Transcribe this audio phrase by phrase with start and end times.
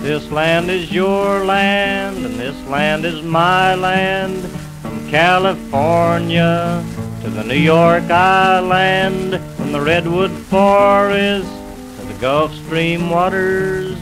[0.00, 4.36] This land is your land, and this land is my land.
[4.82, 6.80] From California
[7.22, 11.50] to the New York Island, from the Redwood Forest
[11.98, 13.98] to the Gulf Stream waters.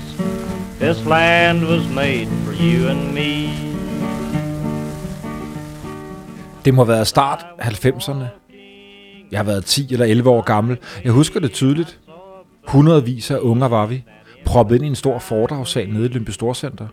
[0.79, 3.51] This land was made for you and me.
[6.65, 8.44] Det må have været start 90'erne.
[9.35, 10.79] Jeg har været 10 eller 11 år gammel.
[11.05, 12.01] Jeg husker det tydeligt.
[12.69, 14.05] Hundredvis af unger var vi,
[14.45, 16.87] proppet ind i en stor foredragssal nede i Lympe Storcenter.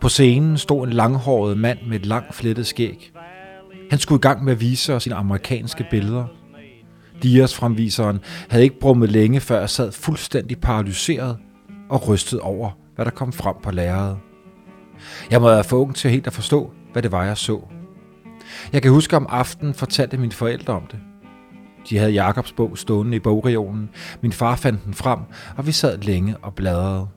[0.00, 3.12] På scenen stod en langhåret mand med et langt flettet skæg.
[3.90, 6.24] Han skulle i gang med at vise os sine amerikanske billeder.
[7.22, 11.36] Dias fremviseren havde ikke brummet længe, før jeg sad fuldstændig paralyseret
[11.90, 14.18] og rystet over, hvad der kom frem på lærredet.
[15.30, 17.60] Jeg må være for ung til helt at forstå, hvad det var, jeg så.
[18.72, 20.98] Jeg kan huske om aftenen fortalte mine forældre om det.
[21.90, 23.90] De havde Jakobs bog stående i bogregionen.
[24.20, 25.18] Min far fandt den frem,
[25.56, 27.08] og vi sad længe og bladrede.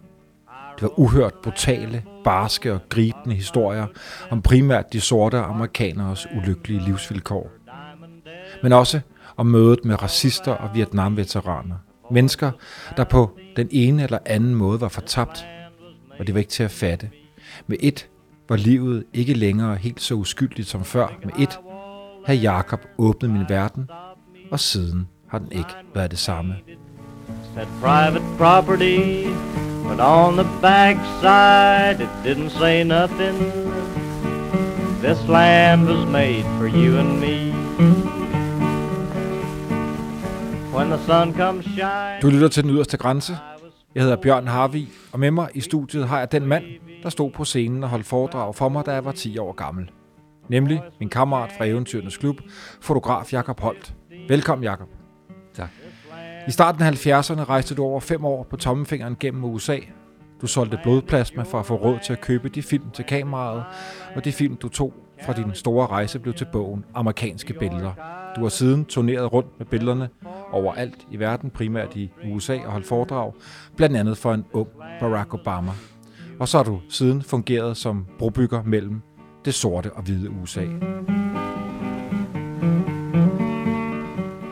[0.76, 3.88] Det var uhørt brutale, barske og gribende historier
[4.30, 7.50] om primært de sorte amerikaneres ulykkelige livsvilkår.
[8.64, 9.00] Men også
[9.38, 11.76] om mødet med racister og vietnamveteraner.
[12.12, 12.52] Mennesker,
[12.98, 15.46] der på den ene eller anden måde var fortabt,
[16.20, 17.10] og det var ikke til at fatte.
[17.68, 18.08] Med et
[18.50, 21.08] var livet ikke længere helt så uskyldigt som før.
[21.24, 21.60] Med et
[22.26, 23.90] havde Jakob åbnet min verden,
[24.52, 26.56] og siden har den ikke været det samme.
[27.56, 29.28] Said private property,
[29.84, 33.38] but on the backside it didn't say nothing.
[35.04, 37.54] This land was made for you and me.
[40.76, 42.22] When the sun comes shine.
[42.22, 43.38] Du lytter til den yderste grænse.
[43.96, 46.64] Jeg hedder Bjørn Harvi, og med mig i studiet har jeg den mand,
[47.04, 49.92] der stod på scenen og holdt foredrag for mig, da jeg var 10 år gammel.
[50.50, 52.36] Nemlig min kammerat fra Eventyrenes Klub,
[52.82, 53.94] fotograf Jakob Holt.
[54.30, 54.88] Velkommen, Jakob.
[55.54, 55.70] Tak.
[56.48, 59.78] I starten af 70'erne rejste du over fem år på tommefingeren gennem USA.
[60.42, 63.64] Du solgte blodplasma for at få råd til at købe de film til kameraet,
[64.16, 64.94] og de film, du tog
[65.24, 67.94] fra din store rejse, blev til bogen Amerikanske Billeder.
[68.36, 70.10] Du har siden turneret rundt med billederne
[70.52, 73.34] overalt i verden, primært i USA og holdt foredrag,
[73.76, 75.72] blandt andet for en ung Barack Obama.
[76.40, 79.02] Og så har du siden fungeret som brobygger mellem
[79.46, 80.66] det sorte og hvide USA.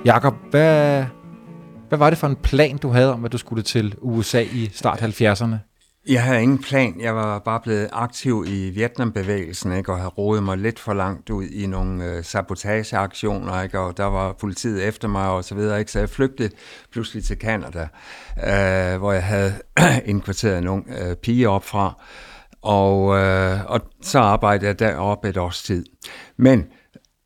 [0.08, 1.06] Jakob, hvad,
[1.90, 4.70] hvad var det for en plan, du havde om, at du skulle til USA i
[4.74, 5.56] start 70'erne?
[6.10, 7.02] Jeg havde ingen plan.
[7.02, 9.92] Jeg var bare blevet aktiv i Vietnambevægelsen, ikke?
[9.92, 13.80] og havde rodet mig lidt for langt ud i nogle øh, sabotageaktioner, ikke?
[13.80, 15.80] og der var politiet efter mig og så videre.
[15.80, 15.92] Ikke?
[15.92, 16.50] Så jeg flygtede
[16.92, 17.88] pludselig til Canada,
[18.38, 19.54] øh, hvor jeg havde
[20.06, 22.04] indkvarteret en øh, pige op fra,
[22.62, 25.86] og, øh, og så arbejdede jeg deroppe et års tid.
[26.38, 26.66] Men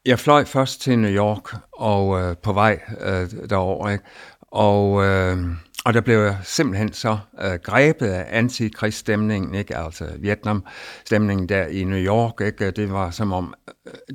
[0.06, 4.04] jeg fløj først til New York og øh, på vej øh, derover, ikke?
[4.42, 5.38] og øh,
[5.86, 9.78] og der blev jeg simpelthen så øh, grebet af antikrigsstemningen, ikke?
[9.78, 12.42] altså Vietnam-stemningen der i New York.
[12.42, 12.72] Ikke?
[12.72, 13.54] Det var som om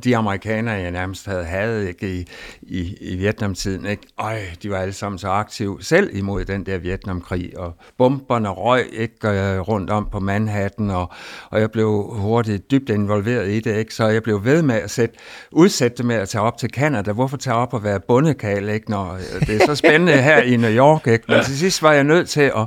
[0.05, 2.15] de amerikanere, jeg nærmest havde hadet ikke?
[2.15, 2.27] I,
[2.63, 4.03] i, i Vietnamtiden, ikke?
[4.19, 8.87] Øj, de var alle sammen så aktive selv imod den der Vietnamkrig, og bomberne røg
[8.93, 9.61] ikke?
[9.61, 11.13] Rundt om på Manhattan, og,
[11.51, 13.95] og jeg blev hurtigt dybt involveret i det, ikke?
[13.95, 15.15] så jeg blev ved med at sætte,
[15.53, 17.13] udsætte med at tage op til Canada.
[17.13, 18.91] Hvorfor tage op og være bundekal, ikke?
[18.91, 21.07] når øh, det er så spændende her i New York?
[21.07, 21.25] Ikke?
[21.29, 22.67] Men til sidst var jeg nødt til at,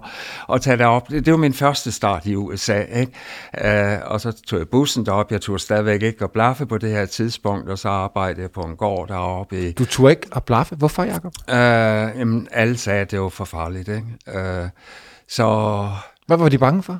[0.53, 1.09] at tage derop.
[1.09, 2.81] Det, det var min første start i USA.
[2.81, 3.12] Ikke?
[3.64, 5.31] Uh, og så tog jeg bussen derop.
[5.31, 8.62] Jeg tog stadigvæk ikke at blaffe på det her tidspunkt, og så arbejdede jeg på
[8.62, 9.68] en gård deroppe.
[9.70, 10.76] I, Du tog ikke at blaffe.
[10.76, 11.34] Hvorfor, Jacob?
[11.48, 11.54] uh,
[12.20, 13.88] jamen, alle sagde, at det var for farligt.
[13.88, 14.06] Ikke?
[14.28, 14.70] Uh,
[15.28, 15.88] så
[16.28, 17.00] Hvad var de bange for?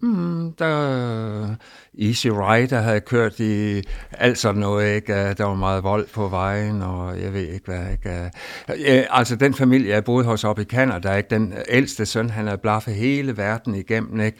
[0.00, 1.54] Mm, der
[1.98, 3.82] Easy Rider havde kørt i
[4.12, 5.34] alt sådan noget, ikke?
[5.34, 8.30] Der var meget vold på vejen, og jeg ved ikke hvad, ikke?
[9.10, 11.30] Altså, den familie, jeg boede hos oppe i Canada, ikke?
[11.30, 14.38] Den ældste søn, han havde blaffet hele verden igennem, ikke?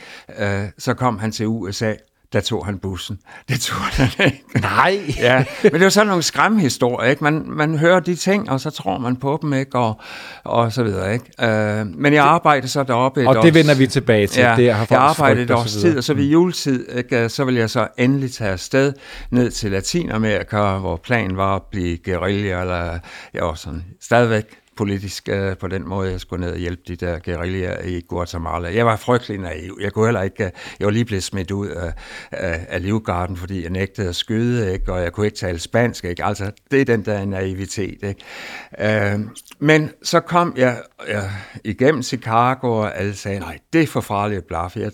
[0.79, 1.95] Så kom han til USA,
[2.33, 3.19] der tog han bussen.
[3.49, 4.45] Det tog han ikke.
[4.61, 5.15] Nej.
[5.19, 7.25] ja, men det var sådan nogle skræmhistorier, ikke?
[7.25, 9.79] Man, man hører de ting, og så tror man på dem, ikke?
[9.79, 10.01] Og,
[10.45, 11.25] og så videre, ikke?
[11.43, 14.41] Uh, men jeg arbejdede så deroppe et Og det vender vi tilbage til.
[14.41, 17.61] Ja, det har jeg arbejdede et års tid, og så ved juletid, ikke, så ville
[17.61, 18.93] jeg så endelig tage afsted
[19.31, 22.99] ned til Latinamerika, hvor planen var at blive guerilla, eller
[23.35, 24.45] jeg var sådan stadigvæk
[24.79, 28.75] politisk uh, på den måde, jeg skulle ned og hjælpe de der guerillaer i Guatemala.
[28.75, 29.79] Jeg var frygtelig naiv.
[29.81, 31.93] Jeg kunne heller ikke, uh, jeg var lige blevet smidt ud af,
[32.31, 34.93] af, af livgarden, fordi jeg nægtede at skyde, ikke?
[34.93, 36.05] og jeg kunne ikke tale spansk.
[36.05, 36.25] Ikke?
[36.25, 37.99] Altså, det er den der naivitet.
[38.03, 39.15] Ikke?
[39.15, 39.21] Uh,
[39.59, 41.33] men så kom jeg uh,
[41.65, 44.81] igennem Chicago, og alle sagde, nej, det er for farligt at blaffe.
[44.81, 44.93] Jeg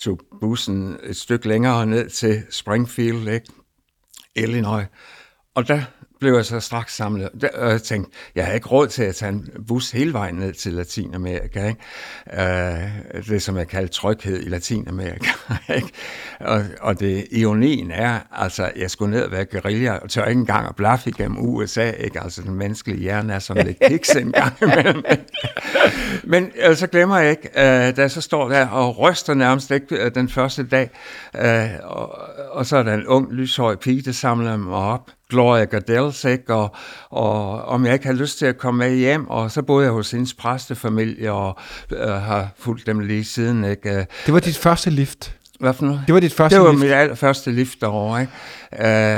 [0.00, 3.46] tog bussen et stykke længere ned til Springfield, ikke?
[4.36, 4.86] Illinois.
[5.54, 5.82] Og der
[6.20, 7.30] blev jeg så straks samlet.
[7.54, 10.52] Og jeg tænkte, jeg har ikke råd til at tage en bus hele vejen ned
[10.52, 11.66] til Latinamerika.
[11.66, 11.80] Ikke?
[12.42, 15.30] Øh, det, som jeg kalder tryghed i Latinamerika.
[15.76, 15.88] Ikke?
[16.40, 20.38] Og, og det ironien er, altså, jeg skulle ned og være guerilla, og tør ikke
[20.38, 21.90] engang at blaffe igennem USA.
[21.90, 22.20] Ikke?
[22.20, 25.04] Altså, den menneskelige hjerne er som lidt kiks en gang imellem.
[26.24, 29.70] Men uh, så glemmer jeg ikke, øh, da jeg så står der og ryster nærmest
[29.70, 30.90] ikke, øh, den første dag,
[31.36, 32.18] øh, og,
[32.50, 36.54] og så er der en ung, lyshøj pige, der samler mig op, Gloria Gardels, ikke?
[36.54, 36.74] Og,
[37.10, 39.92] og om jeg ikke havde lyst til at komme med hjem, og så boede jeg
[39.92, 41.56] hos hendes præstefamilie, og
[41.92, 43.64] øh, har fulgt dem lige siden.
[43.64, 44.06] Ikke?
[44.26, 45.34] Det var dit første lift?
[45.60, 46.02] Hvad for noget?
[46.06, 46.82] Det var dit første Det var lift?
[46.82, 48.32] mit allerførste lift derovre, ikke?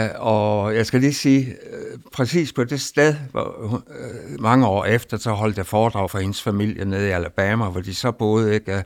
[0.04, 4.84] Øh, og jeg skal lige sige, øh, præcis på det sted, hvor, øh, mange år
[4.84, 8.54] efter, så holdt jeg foredrag for hendes familie nede i Alabama, hvor de så boede,
[8.54, 8.84] ikke?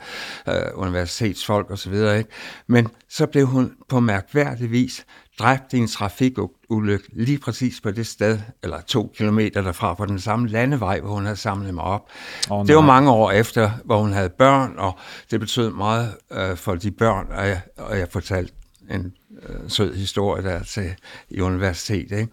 [0.48, 2.30] Øh, universitetsfolk og så videre, ikke?
[2.66, 5.04] Men så blev hun på mærkværdig vis
[5.40, 10.20] dræbt i en trafikulykke lige præcis på det sted, eller to kilometer derfra, på den
[10.20, 12.08] samme landevej, hvor hun havde samlet mig op.
[12.50, 14.98] Oh, det var mange år efter, hvor hun havde børn, og
[15.30, 18.52] det betød meget øh, for de børn, og jeg, og jeg fortalte
[18.90, 19.12] en
[19.48, 20.94] øh, sød historie der til
[21.30, 22.18] i universitetet.
[22.18, 22.32] Ikke?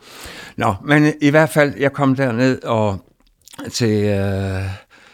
[0.57, 3.13] Nå, men i hvert fald, jeg kom derned og
[3.71, 4.63] til øh,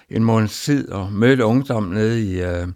[0.10, 2.68] en måneds tid og mødte ungdom nede i øh,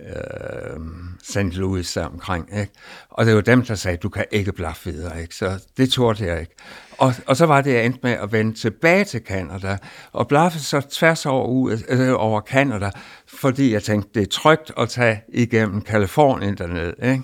[0.00, 0.80] øh,
[1.22, 1.56] St.
[1.56, 2.58] Louis der omkring.
[2.58, 2.72] Ikke?
[3.10, 5.22] Og det var dem, der sagde, du kan ikke blaffe videre.
[5.22, 5.34] Ikke?
[5.34, 6.54] Så det turde jeg ikke.
[6.98, 9.78] Og, og så var det, jeg endte med at vende tilbage til Canada,
[10.12, 12.90] og blaffe så tværs over, øh, over Canada,
[13.26, 16.94] fordi jeg tænkte, det er trygt at tage igennem Kalifornien dernede.
[17.02, 17.22] Ikke?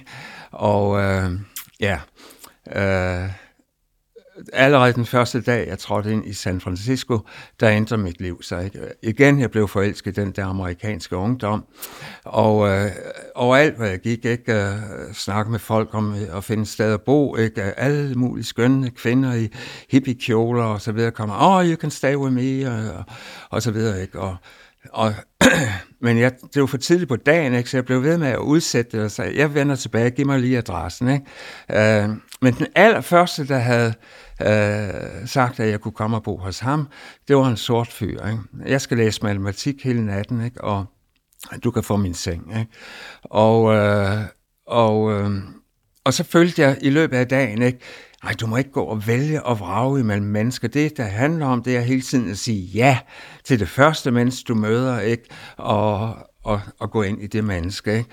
[0.50, 1.30] Og øh,
[1.80, 1.98] ja,
[2.72, 3.30] øh,
[4.52, 7.18] allerede den første dag, jeg trådte ind i San Francisco,
[7.60, 8.64] der ændrede mit liv sig.
[8.64, 8.78] Ikke?
[9.02, 11.64] Igen, jeg blev forelsket i den der amerikanske ungdom,
[12.24, 12.90] og øh,
[13.34, 17.02] overalt, hvor jeg gik, ikke, øh, snakke med folk om øh, at finde sted at
[17.02, 17.62] bo, ikke?
[17.62, 19.48] alle mulige skønne kvinder i
[19.90, 23.04] hippiekjoler og så videre kommer, oh, you can stay with me, og,
[23.50, 24.20] og så videre, ikke?
[24.20, 24.36] Og,
[24.92, 25.14] og,
[26.04, 27.70] men jeg, det var for tidligt på dagen, ikke?
[27.70, 30.40] så jeg blev ved med at udsætte det, og sagde, jeg vender tilbage, giv mig
[30.40, 31.08] lige adressen.
[31.08, 32.02] Ikke?
[32.02, 32.08] Øh,
[32.40, 33.94] men den allerførste, der havde
[34.42, 36.88] øh, sagt, at jeg kunne komme og bo hos ham,
[37.28, 38.26] det var en sort fyr.
[38.26, 38.38] Ikke?
[38.66, 40.64] Jeg skal læse matematik hele natten, ikke?
[40.64, 40.86] og
[41.64, 42.58] du kan få min seng.
[42.58, 42.72] Ikke?
[43.22, 44.18] Og, øh,
[44.66, 45.30] og, øh,
[46.04, 47.78] og så følte jeg i løbet af dagen, ikke?
[48.24, 50.68] Nej, du må ikke gå og vælge og vrage imellem mennesker.
[50.68, 52.98] Det, der handler om, det er hele tiden at sige ja
[53.44, 55.24] til det første menneske, du møder, ikke?
[55.56, 57.96] Og, og, og gå ind i det menneske.
[57.96, 58.10] Ikke?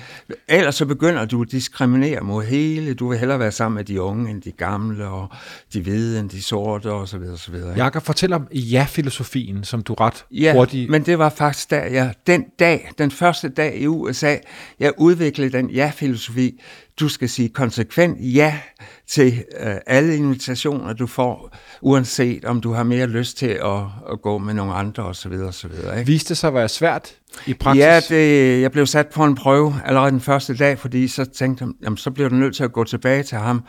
[0.48, 2.94] Ellers så begynder du at diskriminere mod hele.
[2.94, 5.28] Du vil hellere være sammen med de unge end de gamle, og
[5.74, 7.70] de hvide end de sorte, og så videre, og så videre.
[7.70, 7.84] Ikke?
[7.84, 10.90] Jakob, fortæl om ja-filosofien, som du ret ja, hurtigt...
[10.90, 14.36] men det var faktisk der, jeg, den dag, den første dag i USA,
[14.80, 16.60] jeg udviklede den ja-filosofi.
[17.02, 18.60] Du skal sige konsekvent ja
[19.08, 23.82] til øh, alle invitationer, du får, uanset om du har mere lyst til at,
[24.12, 25.32] at gå med nogle andre osv.
[25.34, 25.72] osv.
[25.98, 26.06] Ikke?
[26.06, 27.16] Viste det sig at være svært
[27.46, 27.82] i praksis?
[27.82, 31.66] Ja, det, jeg blev sat på en prøve allerede den første dag, fordi så tænkte
[31.66, 33.64] jeg, jamen, så bliver du nødt til at gå tilbage til ham,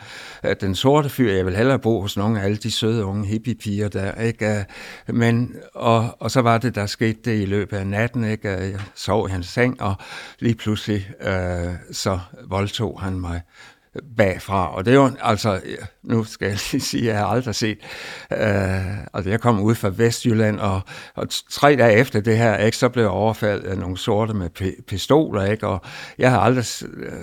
[0.61, 1.31] den sorte fyr.
[1.33, 4.65] Jeg vil hellere bo hos nogle af alle de søde unge hippiepiger der, ikke?
[5.07, 8.49] Men, og, og så var det, der skete det i løbet af natten, ikke?
[8.49, 9.95] Jeg sov i hans seng, og
[10.39, 13.41] lige pludselig øh, så voldtog han mig
[14.17, 14.75] bagfra.
[14.75, 15.59] Og det er jo, altså,
[16.03, 17.77] nu skal jeg lige sige, at jeg har aldrig set,
[18.31, 20.81] øh, altså jeg kom ud fra Vestjylland, og,
[21.15, 24.49] og tre dage efter det her, ikke, så blev jeg overfaldet af nogle sorte med
[24.87, 25.81] pistoler, ikke, og
[26.17, 26.65] jeg har aldrig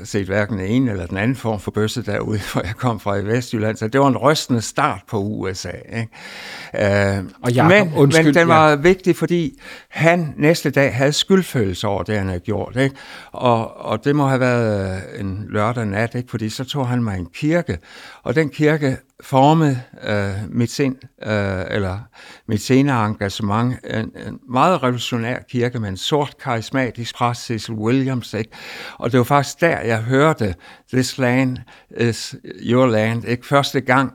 [0.04, 3.16] set hverken den ene eller den anden form for bøsse derude, hvor jeg kom fra
[3.16, 5.72] i Vestjylland, så det var en rystende start på USA.
[5.92, 7.18] Ikke?
[7.18, 8.74] Øh, og Jacob, men, undskyld, men den var ja.
[8.74, 12.96] vigtig, fordi han næste dag havde skyldfølelse over det, han havde gjort, ikke?
[13.32, 16.30] Og, og det må have været en lørdag nat, ikke?
[16.30, 17.78] fordi så tog han mig en kirke,
[18.22, 20.96] og den kirke forme øh, mit sind,
[21.26, 21.98] øh, eller
[22.46, 23.76] mit senere engagement.
[23.84, 28.34] En, en meget revolutionær kirke med en sort karismatisk præst, Cecil Williams.
[28.34, 28.50] Ikke?
[28.98, 30.54] Og det var faktisk der, jeg hørte
[30.92, 31.56] This land
[32.00, 33.46] is your land, ikke?
[33.46, 34.12] første gang,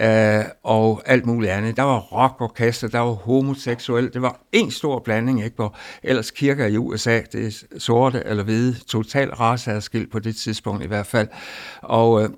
[0.00, 1.76] øh, og alt muligt andet.
[1.76, 5.56] Der var rockorkester, der var homoseksuel, det var en stor blanding, ikke?
[5.56, 10.84] hvor ellers kirker i USA, det er sorte eller hvide, total raceadskilt på det tidspunkt
[10.84, 11.28] i hvert fald.
[11.82, 12.28] Og øh,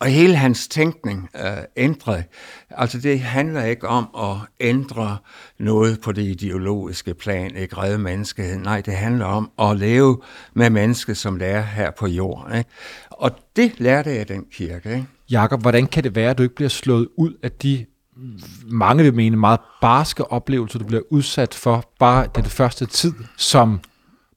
[0.00, 2.24] og hele hans tænkning øh, ændrede.
[2.70, 5.18] Altså det handler ikke om at ændre
[5.58, 8.62] noget på det ideologiske plan, ikke redde menneskeheden.
[8.62, 10.20] Nej, det handler om at leve
[10.54, 12.58] med mennesket, som det er her på jorden.
[12.58, 12.70] Ikke?
[13.10, 14.90] Og det lærte jeg den kirke.
[14.90, 15.06] Ikke?
[15.30, 17.86] Jakob, hvordan kan det være, at du ikke bliver slået ud af de
[18.66, 23.80] mange vil mene meget barske oplevelser, du bliver udsat for bare den første tid som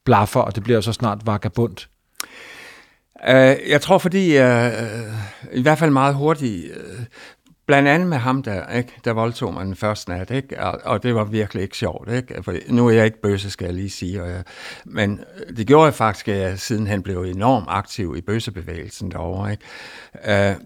[0.06, 1.78] blaffer, og det bliver så snart vagabund?
[3.28, 4.88] Uh, jeg tror, fordi jeg
[5.52, 7.06] uh, i hvert fald meget hurtigt uh,
[7.66, 8.94] Blandt andet med ham der, ikke?
[9.06, 10.64] der voldtog mig den første nat, ikke?
[10.64, 12.12] Og, og det var virkelig ikke sjovt.
[12.12, 12.44] Ikke?
[12.44, 14.24] For nu er jeg ikke bøsse, skal jeg lige sige.
[14.24, 14.44] Og jeg,
[14.86, 15.20] men
[15.58, 19.52] det gjorde jeg faktisk, at jeg siden han blev enormt aktiv i bøssebevægelsen derovre.
[19.52, 20.56] Ikke?
[20.60, 20.62] Uh,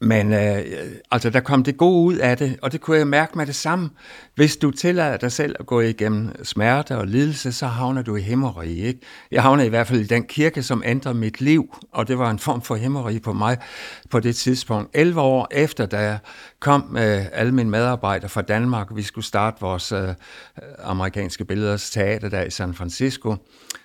[0.00, 0.64] men øh,
[1.10, 3.54] altså, der kom det gode ud af det, og det kunne jeg mærke med det
[3.54, 3.90] samme.
[4.34, 8.22] Hvis du tillader dig selv at gå igennem smerte og lidelse, så havner du i
[8.22, 9.00] hæmmeri, Ikke?
[9.30, 12.30] Jeg havner i hvert fald i den kirke, som ændrede mit liv, og det var
[12.30, 13.58] en form for hæmmeri på mig
[14.10, 14.90] på det tidspunkt.
[14.94, 16.18] 11 år efter, da jeg
[16.60, 20.08] kom med alle mine medarbejdere fra Danmark, vi skulle starte vores øh,
[20.78, 23.36] amerikanske billeders teater der i San Francisco,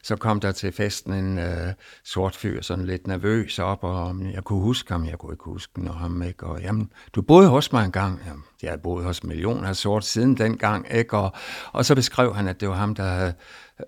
[0.04, 4.44] så kom der til festen en øh, sort fyr, sådan lidt nervøs op, og jeg
[4.44, 6.46] kunne huske ham, jeg kunne ikke huske når ham, ikke?
[6.46, 8.20] Og jamen, du boede hos mig engang.
[8.28, 11.18] Jamen, jeg boede boet hos millioner af sort siden dengang, ikke?
[11.18, 11.34] Og,
[11.72, 13.34] og så beskrev han, at det var ham, der havde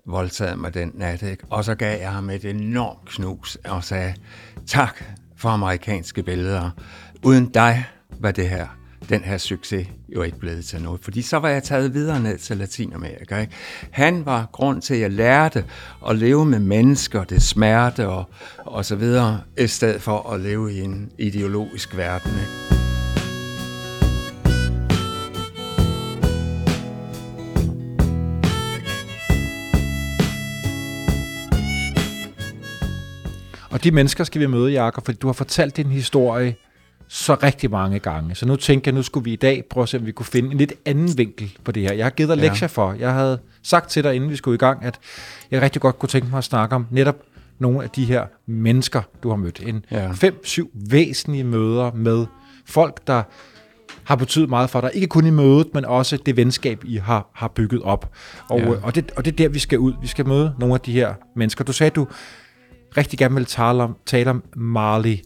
[0.06, 1.44] voldtaget mig den nat, ikke?
[1.50, 4.14] Og så gav jeg ham et enormt knus og sagde,
[4.66, 5.04] tak
[5.36, 6.70] for amerikanske billeder.
[7.22, 7.84] Uden dig
[8.20, 8.66] var det her
[9.08, 11.00] den her succes jo ikke blevet til noget.
[11.04, 13.40] Fordi så var jeg taget videre ned til Latinamerika.
[13.40, 13.52] Ikke?
[13.90, 15.64] Han var grund til, at jeg lærte
[16.08, 18.24] at leve med mennesker, det smerte og,
[18.58, 22.30] og så videre, i stedet for at leve i en ideologisk verden.
[22.30, 22.74] Ikke?
[33.70, 36.56] Og de mennesker skal vi møde, Jakob, fordi du har fortalt din historie
[37.08, 38.34] så rigtig mange gange.
[38.34, 40.26] Så nu tænker jeg, nu skulle vi i dag prøve at se, om vi kunne
[40.26, 41.92] finde en lidt anden vinkel på det her.
[41.92, 42.48] Jeg har givet dig ja.
[42.48, 42.92] lektier for.
[42.92, 44.98] Jeg havde sagt til dig, inden vi skulle i gang, at
[45.50, 47.16] jeg rigtig godt kunne tænke mig at snakke om netop
[47.58, 49.60] nogle af de her mennesker, du har mødt.
[49.66, 50.12] En ja.
[50.12, 52.26] fem-syv væsentlige møder med
[52.66, 53.22] folk, der
[54.04, 54.90] har betydet meget for dig.
[54.94, 58.10] Ikke kun i mødet, men også det venskab, I har, har bygget op.
[58.50, 58.70] Og, ja.
[58.82, 59.92] og, det, og det er der, vi skal ud.
[60.00, 61.64] Vi skal møde nogle af de her mennesker.
[61.64, 62.06] Du sagde, du
[62.96, 65.16] rigtig gerne vil tale om, tale om Marley.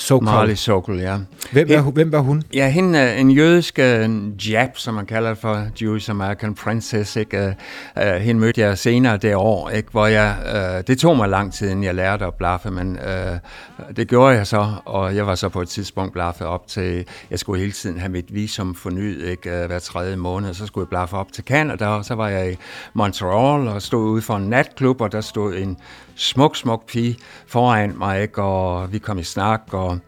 [0.00, 0.24] Sokol.
[0.24, 1.16] Marley Sokol, ja.
[1.52, 2.42] Hvem, er, hvem var hun?
[2.54, 7.16] Ja, hende er en jødisk uh, jab, som man kalder for Jewish American Princess.
[7.16, 7.56] Ikke?
[7.96, 9.90] Uh, uh, hende mødte jeg senere det år, ikke?
[9.90, 13.96] hvor jeg, uh, det tog mig lang tid, inden jeg lærte at blaffe, men uh,
[13.96, 17.38] det gjorde jeg så, og jeg var så på et tidspunkt blaffet op til, jeg
[17.38, 19.60] skulle hele tiden have mit visum fornyet, ikke?
[19.62, 22.52] Uh, hver tredje måned, så skulle jeg blaffe op til Canada, og så var jeg
[22.52, 22.56] i
[22.94, 25.76] Montreal og stod ude for en natklub, og der stod en
[26.20, 28.42] smuk, smuk pige foran mig, ikke?
[28.42, 29.98] og vi kom i snak, og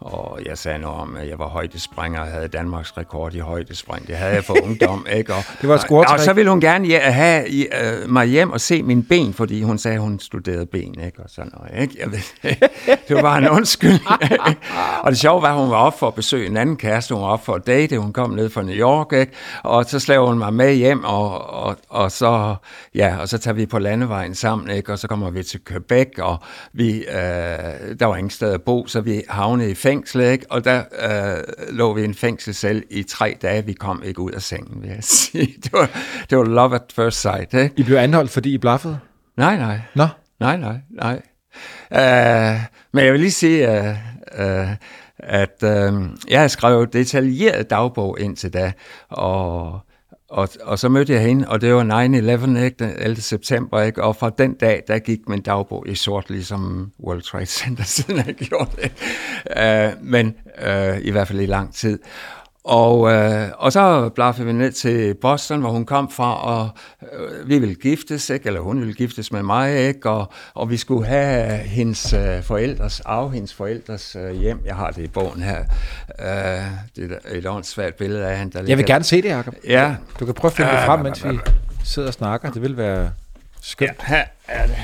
[0.00, 4.06] og jeg sagde noget om, at jeg var højdespringer og havde Danmarks rekord i højdespring.
[4.06, 5.34] Det havde jeg for ungdom, ikke?
[5.34, 7.46] Og, det var et og, og så ville hun gerne have
[8.04, 11.22] uh, mig hjem og se mine ben, fordi hun sagde, at hun studerede ben, ikke?
[11.22, 11.96] Og sådan noget, ikke?
[12.00, 12.54] Jeg ved,
[13.08, 13.98] det var bare en undskyld.
[15.04, 17.14] og det sjove var, at hun var op for at besøge en anden kæreste.
[17.14, 17.98] Hun var op for at date.
[17.98, 19.32] Hun kom ned fra New York, ikke?
[19.62, 22.54] Og så slæver hun mig med hjem, og, og, og, så,
[22.94, 24.92] ja, og så tager vi på landevejen sammen, ikke?
[24.92, 26.38] Og så kommer vi til Quebec, og
[26.72, 27.14] vi, uh,
[28.00, 30.46] der var ingen sted at bo, så vi havnede i fængsel, ikke?
[30.50, 33.64] og der øh, lå vi i en fængselscelle i tre dage.
[33.66, 35.54] Vi kom ikke ud af sengen, vil jeg sige.
[35.64, 35.90] Det var,
[36.30, 37.54] det var love at first sight.
[37.54, 37.72] Ikke?
[37.76, 38.98] I blev anholdt, fordi I blaffede?
[39.36, 39.80] Nej, nej.
[39.94, 40.06] Nå?
[40.40, 41.22] Nej, nej, nej.
[41.90, 42.60] Uh,
[42.92, 43.86] men jeg vil lige sige, uh,
[44.40, 44.68] uh,
[45.18, 48.72] at uh, jeg har skrevet detaljeret dagbog indtil da,
[49.08, 49.80] og
[50.30, 53.20] og, og så mødte jeg hende, og det var 9-11, ikke, den 11.
[53.20, 54.02] september, ikke?
[54.02, 58.16] og fra den dag, der gik min dagbog i sort, ligesom World Trade Center, siden
[58.16, 58.92] jeg gjorde det.
[59.96, 60.34] Uh, men
[60.66, 61.98] uh, i hvert fald i lang tid.
[62.64, 66.68] Og, øh, og så blaffede vi ned til Boston, hvor hun kom fra, og
[67.12, 68.46] øh, vi ville giftes, ikke?
[68.46, 70.10] eller hun ville giftes med mig, ikke?
[70.10, 74.60] Og, og vi skulle have hendes øh, forældres, af hendes forældres øh, hjem.
[74.64, 75.58] Jeg har det i bogen her.
[76.20, 76.64] Øh,
[76.96, 78.58] det er et åndssvagt billede af hende.
[78.58, 79.54] Der Jeg vil gerne se det, Jacob.
[79.64, 79.94] Ja.
[80.20, 81.38] Du kan prøve at finde det frem, mens vi
[81.84, 82.50] sidder og snakker.
[82.50, 83.10] Det vil være
[83.60, 83.90] skønt.
[83.90, 84.76] Ja, her er det.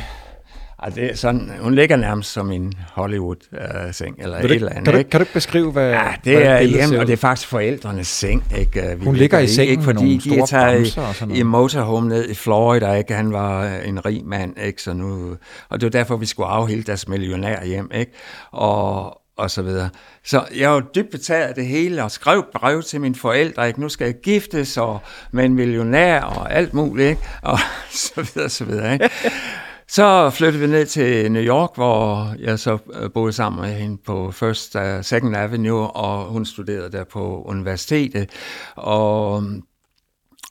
[0.78, 4.84] Og det er sådan, hun ligger nærmest som en Hollywood-seng, uh, eller et eller andet.
[4.84, 5.10] Kan du, ikke?
[5.10, 8.44] kan du ikke beskrive, hvad Ja, det er hjemme, og det er faktisk forældrenes seng.
[8.58, 8.96] Ikke?
[8.98, 10.46] Vi hun ligger i sengen ikke, fordi nogle store de
[10.90, 11.38] tager noget.
[11.38, 13.14] i motorhome ned i Florida, ikke?
[13.14, 14.82] han var en rig mand, ikke?
[14.82, 15.36] Så nu,
[15.68, 17.90] og det var derfor, vi skulle afhælde deres millionær hjem.
[17.94, 18.12] Ikke?
[18.50, 19.88] Og, og så videre.
[20.24, 23.80] Så jeg var dybt betaget af det hele, og skrev brev til mine forældre, ikke?
[23.80, 24.98] nu skal jeg giftes og
[25.32, 27.22] med en millionær og alt muligt, ikke?
[27.42, 27.58] og
[28.14, 28.92] så videre, så videre.
[28.92, 29.10] Ikke?
[29.88, 33.98] Så flyttede vi ned til New York, hvor jeg så øh, boede sammen med hende
[34.06, 38.30] på First uh, Second Avenue, og hun studerede der på universitetet.
[38.76, 39.44] Og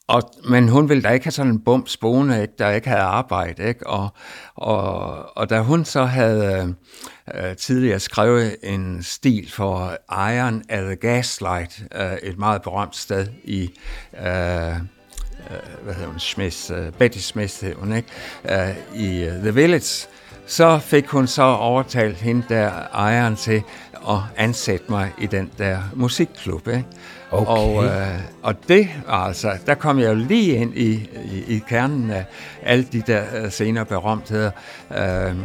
[0.07, 3.01] og, men hun ville da ikke have sådan en bums boende, ikke, der ikke havde
[3.01, 3.67] arbejde.
[3.67, 3.87] Ikke?
[3.87, 4.09] Og,
[4.55, 6.75] og, og da hun så havde
[7.35, 13.27] øh, tidligere skrevet en stil for Iron at the Gaslight, øh, et meget berømt sted
[13.43, 13.69] i
[14.19, 14.75] øh,
[15.83, 18.09] hvad hedder hun, Smith, uh, Betty Smith hed hun, ikke?
[18.43, 20.07] Uh, i The Village,
[20.47, 23.63] så fik hun så overtalt hende der ejeren til
[24.09, 26.67] at ansætte mig i den der musikklub.
[26.67, 26.85] Ikke?
[27.31, 27.51] Okay.
[27.51, 32.11] Og, øh, og det, altså, der kom jeg jo lige ind i, i, i kernen
[32.11, 32.25] af
[32.63, 34.51] alle de der øh, senere berømtheder.
[34.97, 35.35] Øh,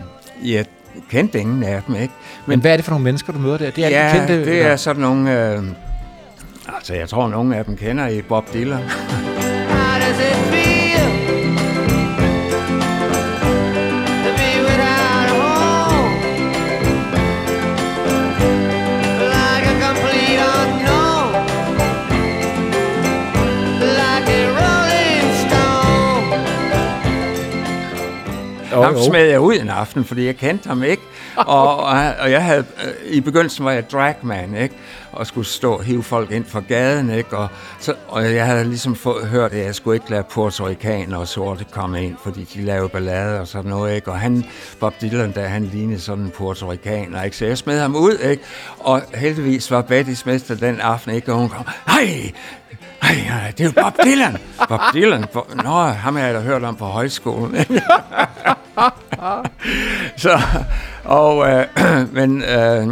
[0.44, 0.66] jeg
[1.10, 2.14] kendte ingen af dem, ikke?
[2.46, 3.70] Men, Men hvad er det for nogle mennesker, du møder der?
[3.70, 5.52] Det er ja, kendte, det er sådan nogle...
[5.52, 5.62] Øh,
[6.76, 8.82] altså, jeg tror, nogle af dem kender i Bob Dylan.
[10.10, 10.69] Does it feel?
[28.70, 31.02] Ham smed jeg ud en aften, fordi jeg kendte ham ikke.
[31.36, 34.74] Og, og, og jeg havde, øh, i begyndelsen var jeg dragman, ikke?
[35.12, 37.36] Og skulle stå og hive folk ind fra gaden, ikke?
[37.36, 37.48] Og,
[37.78, 41.64] så, og jeg havde ligesom fået, hørt, at jeg skulle ikke lade portorikanere og sorte
[41.70, 44.10] komme ind, fordi de lavede ballade og sådan noget, ikke?
[44.10, 44.44] Og han,
[44.80, 47.36] Bob Dylan, der han lignede sådan en portorikaner, ikke?
[47.36, 48.42] Så jeg smed ham ud, ikke?
[48.78, 51.32] Og heldigvis var Betty Smester den aften, ikke?
[51.32, 52.32] Og hun kom, hej,
[53.02, 54.36] ej, det er jo Bob Dylan.
[54.68, 55.24] Bob Dylan.
[55.64, 57.56] Nå, ham har jeg da hørt om på højskolen.
[60.16, 60.40] så,
[61.04, 61.66] og, øh,
[62.18, 62.88] men, øh,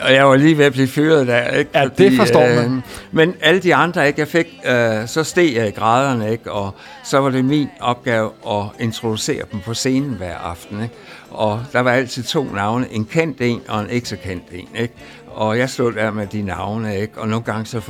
[0.00, 1.70] og jeg var lige ved at blive fyret der, ikke?
[1.74, 2.76] Ja, Fordi, det forstår man.
[2.76, 2.82] Øh,
[3.12, 4.20] men alle de andre, ikke?
[4.20, 6.52] Jeg fik, øh, så steg jeg i graderne, ikke?
[6.52, 10.94] Og så var det min opgave at introducere dem på scenen hver aften, ikke?
[11.30, 14.68] Og der var altid to navne, en kendt en og en ikke så kendt en,
[14.76, 14.94] ikke?
[15.26, 17.20] Og jeg stod der med de navne, ikke?
[17.20, 17.80] Og nogle gange så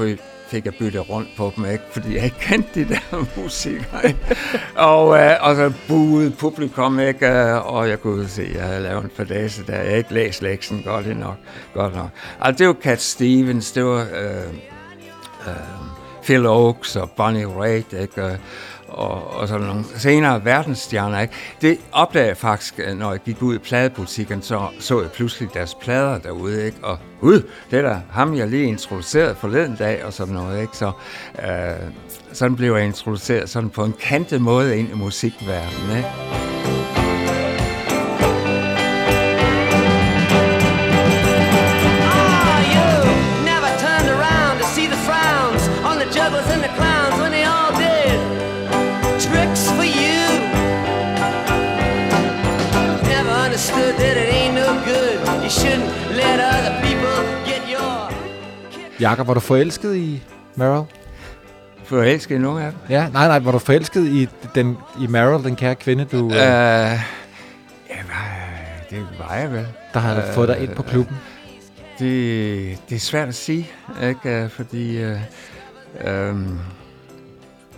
[0.48, 1.84] fik jeg byttet rundt på dem, ikke?
[1.92, 4.06] fordi jeg ikke kendte de der musikere.
[4.06, 4.36] Ikke?
[4.76, 7.26] og, øh, og så buede publikum, ikke?
[7.26, 9.72] Øh, og jeg kunne se, at jeg havde lavet en fadase der.
[9.72, 11.36] Jeg havde ikke læst leksen godt nok.
[11.74, 12.08] Godt nok.
[12.40, 14.54] Altså, det var Cat Stevens, det var øh,
[15.46, 15.54] øh,
[16.22, 18.22] Phil Oakes og Bonnie Raitt, ikke?
[18.22, 18.38] Øh,
[18.94, 21.20] og, og sådan nogle senere verdensstjerner.
[21.20, 21.34] Ikke?
[21.60, 25.54] Det opdagede jeg faktisk, øh, når jeg gik ud i pladebutikken, så så jeg pludselig
[25.54, 26.66] deres plader derude.
[26.66, 26.78] Ikke?
[26.82, 30.60] Og gud, det er da ham, jeg lige introduceret forleden dag og sådan noget.
[30.60, 30.76] Ikke?
[30.76, 30.92] Så
[31.42, 31.90] øh,
[32.32, 35.96] sådan blev jeg introduceret sådan på en kantet måde ind i musikverdenen.
[35.96, 36.63] Ikke?
[59.00, 60.22] Jakob, var du forelsket i
[60.54, 60.84] Meryl?
[61.84, 62.80] Forelsket i nogen af dem?
[62.88, 66.18] Ja, nej, nej, var du forelsket i, den, i Meryl, den kære kvinde, du...
[66.18, 66.98] Uh, uh, ja,
[68.90, 69.66] det var jeg vel.
[69.94, 71.16] Der har uh, fået dig ind på klubben?
[71.98, 73.70] Det, det er svært at sige,
[74.02, 74.48] ikke?
[74.48, 75.04] Fordi...
[75.04, 75.18] Uh,
[76.06, 76.60] um,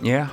[0.05, 0.25] ja,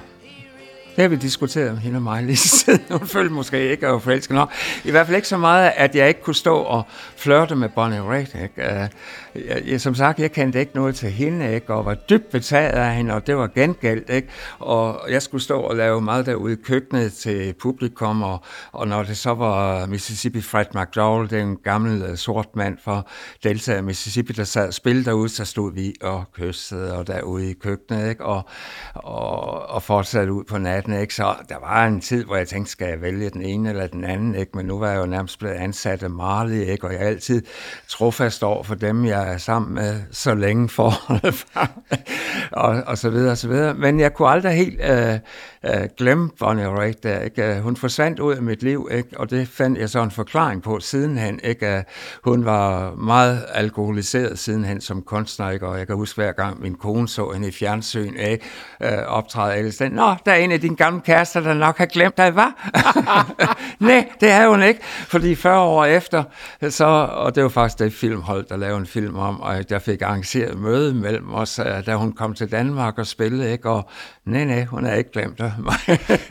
[0.97, 2.83] det har vi diskuteret hende og mig lige siden.
[2.91, 4.53] Hun følte måske ikke, at jeg var forelsket nok.
[4.85, 6.83] I hvert fald ikke så meget, at jeg ikke kunne stå og
[7.17, 8.35] flørte med Bonnie Raitt.
[8.43, 8.91] Ikke?
[9.35, 11.75] Jeg, jeg, som sagt, jeg kendte ikke noget til hende, ikke?
[11.75, 14.11] og var dybt betaget af hende, og det var gengældt.
[14.11, 14.29] Ikke?
[14.59, 18.39] Og jeg skulle stå og lave meget derude i køkkenet til publikum, og,
[18.73, 23.03] og når det så var Mississippi Fred McDowell, den gamle øh, sort mand fra
[23.43, 27.51] Delta af Mississippi, der sad og spillede derude, så stod vi og kyssede og derude
[27.51, 28.25] i køkkenet, ikke?
[28.25, 28.43] Og,
[28.95, 31.01] og, og fortsatte ud på natten.
[31.01, 31.15] Ikke?
[31.15, 34.05] Så der var en tid, hvor jeg tænkte, skal jeg vælge den ene eller den
[34.05, 34.35] anden?
[34.35, 34.53] Ikke?
[34.55, 36.87] Men nu var jeg jo nærmest blevet ansat af Marley, ikke?
[36.87, 37.43] og jeg er altid
[37.89, 41.47] trofast over for dem, jeg er sammen med så længe forholdet
[42.53, 43.75] og, og så videre og så videre.
[43.75, 45.19] Men jeg kunne aldrig helt øh,
[45.65, 47.45] øh, glemme Bonnie Raitt der, ikke?
[47.45, 49.09] Øh, hun forsvandt ud af mit liv, ikke?
[49.21, 51.41] og det fandt jeg så en forklaring på sidenhen.
[51.43, 51.77] Ikke?
[51.77, 51.83] Øh,
[52.25, 55.67] hun var meget alkoholiseret sidenhen som kunstner, ikke?
[55.67, 58.45] og jeg kan huske hver gang min kone så hende i fjernsyn ikke?
[58.83, 59.91] Øh, optræde alle steder.
[59.91, 62.71] Nå, der er en af dine gamle kærester, der nok har glemt dig, var.
[63.79, 66.23] Nej, det er hun ikke, fordi 40 år efter,
[66.69, 70.03] så, og det var faktisk det filmhold, der lavede en film om, og jeg fik
[70.03, 73.71] arrangeret møde mellem os, øh, da hun kom til Danmark og spillede, ikke?
[73.71, 73.89] og
[74.25, 75.53] nej, nej, hun er ikke glemt det.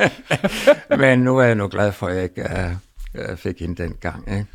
[1.00, 2.50] Men nu er jeg nu glad for, at jeg ikke
[3.19, 4.32] uh, fik hende dengang.
[4.32, 4.46] Ikke?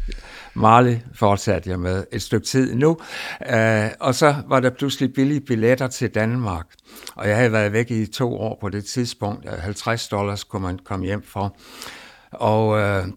[0.54, 5.40] Marley fortsatte jeg med et stykke tid nu, uh, og så var der pludselig billige
[5.40, 6.66] billetter til Danmark,
[7.14, 10.78] og jeg havde været væk i to år på det tidspunkt, 50 dollars kunne man
[10.84, 11.56] komme hjem for,
[12.32, 13.08] og uh,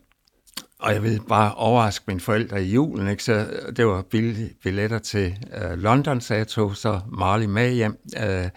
[0.82, 3.24] og jeg ville bare overraske mine forældre i julen, ikke?
[3.24, 7.98] så det var billige billetter til øh, London, så jeg tog så Marley med hjem
[8.24, 8.50] øh,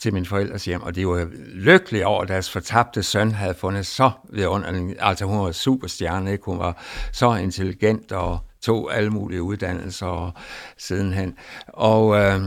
[0.00, 3.86] til mine forældres hjem, og de var lykkelige over, at deres fortabte søn havde fundet
[3.86, 6.44] så vidunderlig, Altså hun var superstjerne, ikke?
[6.44, 10.38] hun var så intelligent og tog alle mulige uddannelser
[10.78, 11.34] sidenhen.
[11.66, 12.16] Og...
[12.16, 12.40] Øh,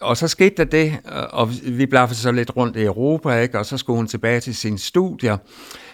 [0.00, 0.98] og så skete der det,
[1.30, 3.58] og vi blev så lidt rundt i Europa, ikke?
[3.58, 5.36] og så skulle hun tilbage til sine studier.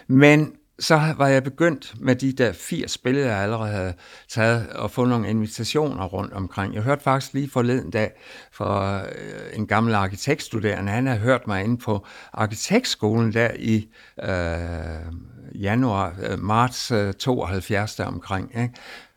[0.09, 3.95] Men så var jeg begyndt med de der 80 billeder, jeg allerede havde
[4.29, 6.75] taget, og få nogle invitationer rundt omkring.
[6.75, 8.11] Jeg hørte faktisk lige forleden dag
[8.53, 13.89] fra øh, en gammel arkitektstuderende, han havde hørt mig inde på arkitektskolen der i
[14.23, 18.51] øh, januar, øh, marts øh, 72 der omkring.
[18.63, 18.75] Ikke?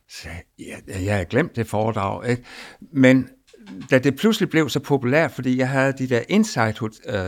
[0.10, 0.28] Så
[0.60, 2.30] jeg, jeg havde glemt det foredrag.
[2.30, 2.44] Ikke?
[2.94, 3.30] Men
[3.92, 7.22] da det pludselig blev så populært, fordi jeg havde de der insight øh,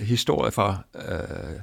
[0.00, 1.60] historie fra øh,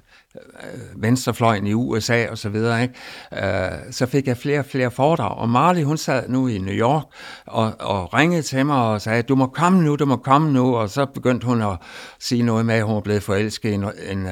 [0.96, 2.94] venstrefløjen i USA og så videre, ikke?
[3.34, 5.38] Øh, så fik jeg flere og flere foredrag.
[5.38, 7.04] Og Marley, hun sad nu i New York
[7.48, 10.76] og, og ringede til mig og sagde, du må komme nu, du må komme nu.
[10.76, 11.78] Og så begyndte hun at
[12.20, 14.32] sige noget med, at hun var blevet forelsket i en, en uh,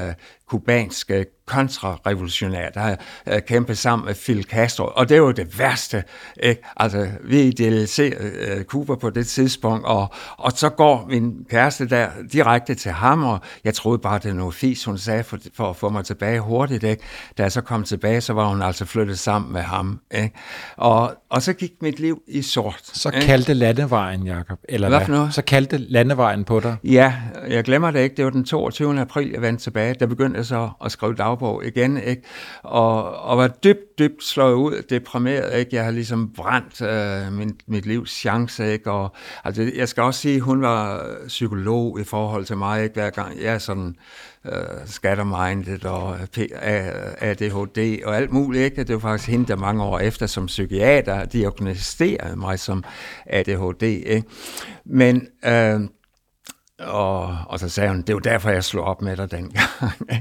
[0.49, 4.83] kubansk øh, kontrarevolutionær, der øh, har uh, kæmpet sammen med Fidel Castro.
[4.95, 6.03] Og det var det værste.
[6.43, 6.61] Ikke?
[6.77, 10.07] Altså, vi idealiserede uh, Cuba på det tidspunkt, og,
[10.37, 14.37] og så går min kæreste der direkte til ham, og jeg troede bare, det var
[14.37, 16.83] noget fis, hun sagde, for, for at få mig tilbage hurtigt.
[16.83, 17.03] Ikke?
[17.37, 19.99] Da jeg så kom tilbage, så var hun altså flyttet sammen med ham.
[20.15, 20.35] Ikke?
[20.77, 22.81] Og, og så gik mit liv i sort.
[22.83, 23.27] Så ikke?
[23.27, 24.59] kaldte landevejen, Jacob.
[24.69, 24.99] Eller hvad?
[24.99, 25.31] hvad?
[25.31, 26.75] Så kaldte landevejen på dig.
[26.83, 27.13] Ja,
[27.49, 28.15] jeg glemmer det ikke.
[28.15, 29.01] Det var den 22.
[29.01, 29.95] april, jeg vendte tilbage.
[29.99, 31.97] Der begyndte jeg så at skrive dagbog igen.
[31.97, 32.21] Ikke?
[32.63, 35.59] Og, og var dybt, dybt slået ud, deprimeret.
[35.59, 35.75] Ikke?
[35.75, 38.71] Jeg har ligesom brændt øh, min, mit livs chance.
[38.71, 38.91] Ikke?
[38.91, 42.83] Og, altså, jeg skal også sige, hun var psykolog i forhold til mig.
[42.83, 42.93] Ikke?
[42.93, 43.95] Hver gang jeg sådan
[44.45, 46.47] uh, scatterminded og øh,
[47.17, 48.63] ADHD og alt muligt.
[48.63, 48.83] Ikke?
[48.83, 52.83] Det var faktisk hende, der mange år efter som psykiater diagnostiserede mig som
[53.25, 53.83] ADHD.
[53.83, 54.23] Ikke?
[54.85, 55.79] Men øh,
[56.79, 59.69] og, og så sagde hun, det var derfor, jeg slog op med dig dengang.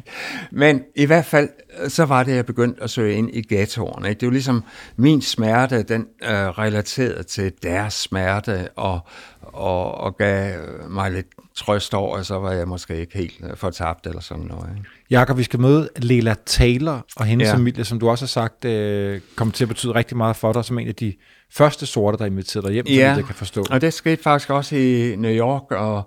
[0.53, 1.49] Men i hvert fald,
[1.89, 4.05] så var det, jeg begyndte at søge ind i ghettoen.
[4.05, 4.21] Ikke?
[4.21, 4.65] Det var ligesom
[4.97, 9.01] min smerte, den øh, relaterede til deres smerte, og,
[9.43, 11.27] og, og gav mig lidt
[11.59, 14.77] trøst over, så var jeg måske ikke helt øh, fortabt eller sådan noget.
[14.77, 14.89] Ikke?
[15.11, 17.55] Jakob, vi skal møde Lela Taylor og hendes ja.
[17.55, 20.65] familie, som du også har sagt, øh, kommer til at betyde rigtig meget for dig,
[20.65, 21.15] som en af de
[21.53, 23.65] første sorte, der inviterede dig hjem, ja, jeg kan forstå.
[23.71, 26.03] og det skete faktisk også i New York, og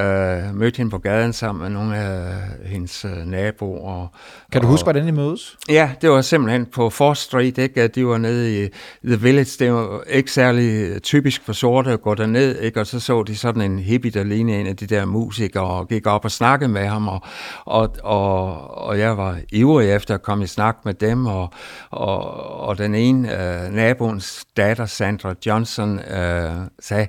[0.00, 2.34] øh, mødte hende på gaden sammen med nogle af
[2.64, 4.06] hendes øh, naboer.
[4.52, 5.56] Kan du og, huske, hvordan I mødes?
[5.68, 7.88] Ja, det var simpelthen på 4th Street, ikke?
[7.88, 8.68] de var nede i
[9.04, 12.80] The Village, det var ikke særlig typisk for sorte at gå derned, ikke?
[12.80, 15.88] og så så de sådan en hippie, der lignede en af de der musikere, og
[15.88, 17.20] gik op og snakkede med ham, og,
[17.64, 18.37] og, og,
[18.70, 21.52] og jeg var ivrig efter at komme i snak med dem, og,
[21.90, 22.20] og,
[22.60, 27.08] og den ene øh, naboens datter, Sandra Johnson øh, sagde,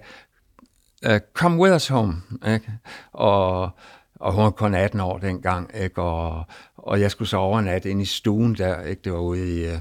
[1.05, 2.15] øh, come with us home.
[2.47, 2.71] Ikke?
[3.13, 3.69] Og,
[4.19, 6.01] og hun var kun 18 år dengang, ikke?
[6.01, 6.45] Og,
[6.77, 9.01] og jeg skulle så overnatte ind i stuen der, ikke?
[9.03, 9.79] det var ude i uh,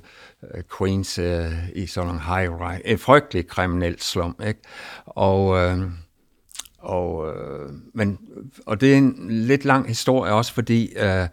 [0.78, 4.60] Queens, uh, i sådan en high rise, et frygteligt kriminelt slum, ikke?
[5.06, 5.82] Og, uh,
[6.78, 8.18] og, øh, men,
[8.66, 11.26] og det er en lidt lang historie også, fordi øh,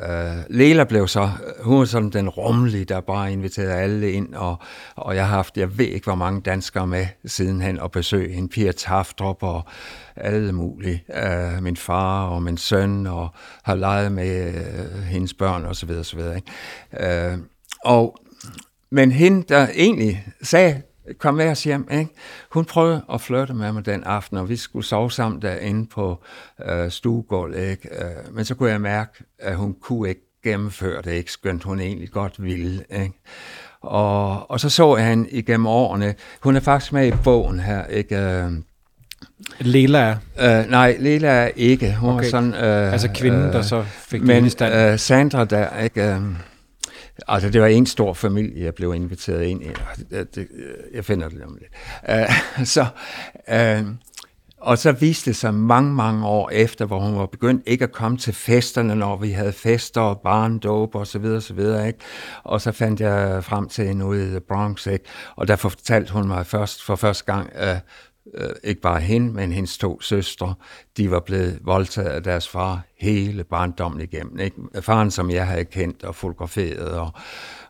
[0.00, 4.56] øh, Lela blev så, hun var sådan den rummelige, der bare inviterede alle ind, og,
[4.96, 8.48] og jeg har haft, jeg ved ikke, hvor mange danskere med sidenhen og besøg en
[8.48, 9.62] Pia Taftrup og
[10.16, 11.04] alle mulige.
[11.14, 13.28] øh, min far og min søn, og
[13.62, 15.90] har leget med øh, hendes børn osv.
[15.90, 16.18] osv.
[16.18, 17.30] Ikke?
[17.32, 17.38] Øh,
[17.84, 18.16] og,
[18.90, 20.82] men hende, der egentlig sagde
[21.18, 21.88] kom med os hjem.
[21.90, 22.10] Ikke?
[22.50, 26.22] Hun prøvede at flirte med mig den aften, og vi skulle sove sammen derinde på
[26.66, 27.70] øh, stuegulvet.
[27.70, 27.88] Ikke?
[28.04, 31.32] Øh, men så kunne jeg mærke, at hun kunne ikke gennemføre det, ikke?
[31.32, 32.84] skønt hun egentlig godt ville.
[32.90, 33.14] Ikke?
[33.80, 36.14] Og, og så så jeg hende igennem årene.
[36.42, 37.86] Hun er faktisk med i bogen her.
[37.86, 38.16] Ikke?
[38.16, 38.50] Øh,
[39.60, 40.60] Lela er?
[40.60, 41.94] Øh, nej, Lela er ikke.
[41.94, 42.24] Hun okay.
[42.24, 42.54] var sådan...
[42.54, 46.02] Øh, altså kvinden, øh, der så fik men, øh, Sandra der, ikke...
[46.02, 46.20] Øh,
[47.28, 49.66] Altså, det var en stor familie, jeg blev inviteret ind i.
[49.66, 50.48] Altså, det,
[50.94, 51.72] jeg finder det om lidt.
[52.08, 52.86] Uh, så,
[53.52, 53.94] uh,
[54.62, 57.92] og så viste det sig mange, mange år efter, hvor hun var begyndt ikke at
[57.92, 61.86] komme til festerne, når vi havde fester og barndåb og så videre, og så videre,
[61.86, 61.98] ikke?
[62.44, 65.04] Og så fandt jeg frem til en ude i The Bronx, ikke?
[65.36, 67.76] Og der fortalte hun mig først, for første gang, øh,
[68.34, 70.54] Øh, ikke bare hende, men hendes to søstre,
[70.96, 74.38] de var blevet voldtaget af deres far hele barndommen igennem.
[74.38, 74.56] Ikke?
[74.80, 77.10] Faren, som jeg havde kendt og fotograferet og,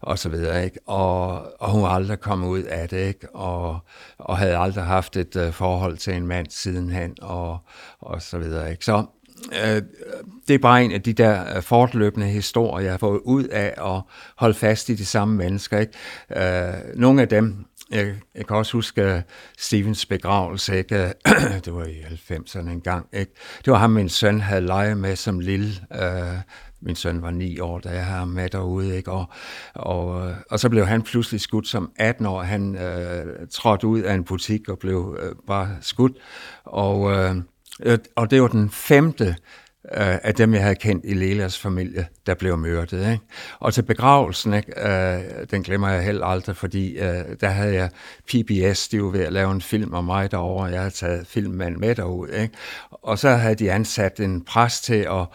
[0.00, 0.64] og så videre.
[0.64, 0.78] Ikke?
[0.86, 3.34] Og, og hun var aldrig kommet ud af det, ikke?
[3.34, 3.78] Og,
[4.18, 7.58] og havde aldrig haft et uh, forhold til en mand sidenhen og,
[8.00, 8.70] og så videre.
[8.70, 8.84] Ikke?
[8.84, 9.04] Så
[9.64, 9.82] øh,
[10.48, 13.74] det er bare en af de der øh, fortløbende historier, jeg har fået ud af
[13.94, 14.02] at
[14.36, 15.78] holde fast i de samme mennesker.
[15.78, 15.92] Ikke?
[16.36, 19.22] Øh, nogle af dem jeg, jeg kan også huske øh,
[19.59, 21.12] Stevens begravelse, ikke?
[21.64, 23.07] det var i 90'erne en gang.
[23.12, 23.33] Ikke?
[23.64, 25.72] Det var ham, min søn havde leget med som lille.
[25.90, 26.38] Uh,
[26.81, 28.96] min søn var ni år, da jeg havde med derude.
[28.96, 29.12] Ikke?
[29.12, 29.26] Og,
[29.74, 32.42] og, øh, og så blev han pludselig skudt som 18 år.
[32.42, 36.12] Han uh, trådte ud af en butik og blev uh, bare skudt.
[36.64, 37.37] Og, uh,
[38.16, 39.37] og det var den femte
[39.85, 43.12] øh, af dem, jeg havde kendt i Lelas familie, der blev myrdet.
[43.12, 43.20] Ikke?
[43.58, 44.88] Og til begravelsen, ikke?
[44.88, 47.90] Øh, den glemmer jeg heller aldrig, fordi øh, der havde jeg
[48.28, 51.26] PBS, de var ved at lave en film om mig derovre, og jeg havde taget
[51.26, 52.28] filmmand med derud.
[52.28, 52.54] Ikke?
[53.02, 55.26] Og så havde de ansat en præst til at,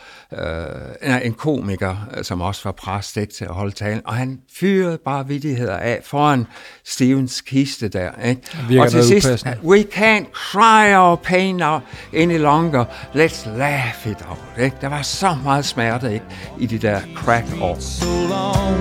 [1.04, 4.98] øh, en komiker, som også var præst, ikke, til at holde talen, og han fyrede
[5.06, 6.48] bare vidtigheder af foran
[6.86, 8.12] Stevens kiste der.
[8.26, 8.82] Ikke?
[8.82, 11.80] Og til sidst, we can't cry our pain now
[12.14, 14.38] any longer, let's laugh it out.
[14.60, 14.78] Ikke?
[14.82, 16.26] Der var så meget smerte ikke?
[16.60, 17.76] i de der crack-år.
[17.80, 18.78] So long,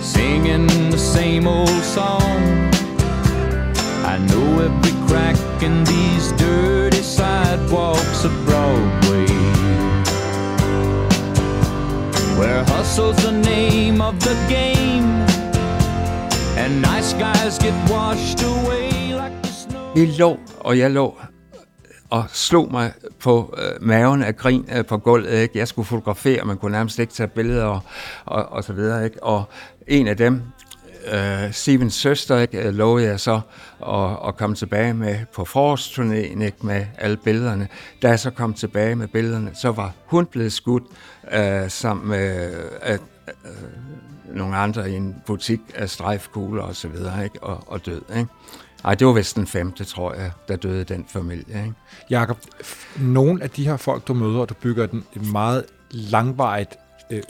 [0.00, 2.70] singing the same old song.
[4.04, 9.26] I know every crack in these dirty sidewalks of Broadway.
[12.38, 15.08] Where hustle's the name of the game,
[16.56, 19.92] and nice guys get washed away like the snow.
[19.94, 21.14] Vi lå, og jeg lå
[22.10, 25.32] og slog mig på øh, maven af grin øh, på gulvet.
[25.32, 25.58] Ikke?
[25.58, 27.80] Jeg skulle fotografere, man kunne nærmest ikke tage billeder og,
[28.24, 29.04] og, og så videre.
[29.04, 29.22] Ikke?
[29.22, 29.44] Og
[29.86, 30.42] en af dem,
[31.12, 33.40] øh, Stevens søster, ikke, øh, lovede jeg så
[33.86, 37.68] at, at komme tilbage med på forårsturnéen ikke, med alle billederne.
[38.02, 40.84] Da jeg så kom tilbage med billederne, så var hun blevet skudt
[41.32, 42.54] øh, sammen med
[42.86, 42.98] øh, øh,
[44.36, 47.42] nogle andre i en butik af strejfkugler og så videre, ikke?
[47.42, 48.02] Og, og død.
[48.16, 48.28] Ikke?
[48.86, 51.62] Ej, det var vist den femte, tror jeg, der døde den familie.
[51.64, 51.72] Ikke?
[52.10, 52.38] Jakob,
[52.98, 56.76] nogle af de her folk, du møder, og du bygger et meget langvarigt,
[57.10, 57.22] øh,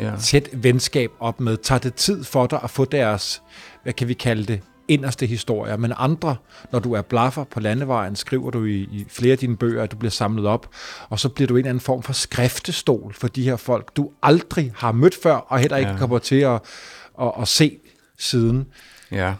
[0.00, 0.12] ja.
[0.16, 3.42] tæt venskab op med, tager det tid for dig at få deres,
[3.82, 6.36] hvad kan vi kalde det, inderste historier, men andre,
[6.72, 9.92] når du er blaffer på landevejen, skriver du i, i flere af dine bøger, at
[9.92, 10.68] du bliver samlet op,
[11.08, 14.10] og så bliver du en eller anden form for skriftestol for de her folk, du
[14.22, 15.98] aldrig har mødt før, og heller ikke ja.
[15.98, 16.60] kommer til at,
[17.20, 17.78] at, at se
[18.18, 18.66] siden.
[19.10, 19.34] Ja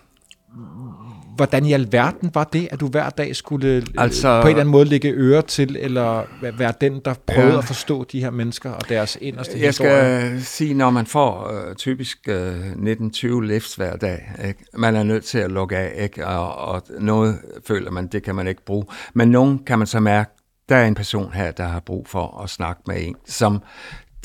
[1.37, 4.61] hvordan i alverden var det, at du hver dag skulle øh, altså, på en eller
[4.61, 6.23] anden måde lægge øre til, eller
[6.59, 10.23] være den, der prøvede ja, at forstå de her mennesker og deres inderste Jeg historie?
[10.27, 14.65] skal sige, når man får uh, typisk uh, 19-20 lifts hver dag, ikke?
[14.75, 16.27] man er nødt til at lukke af, ikke?
[16.27, 18.85] Og, og noget føler man, det kan man ikke bruge.
[19.15, 20.31] Men nogen kan man så mærke,
[20.69, 23.63] der er en person her, der har brug for at snakke med en, som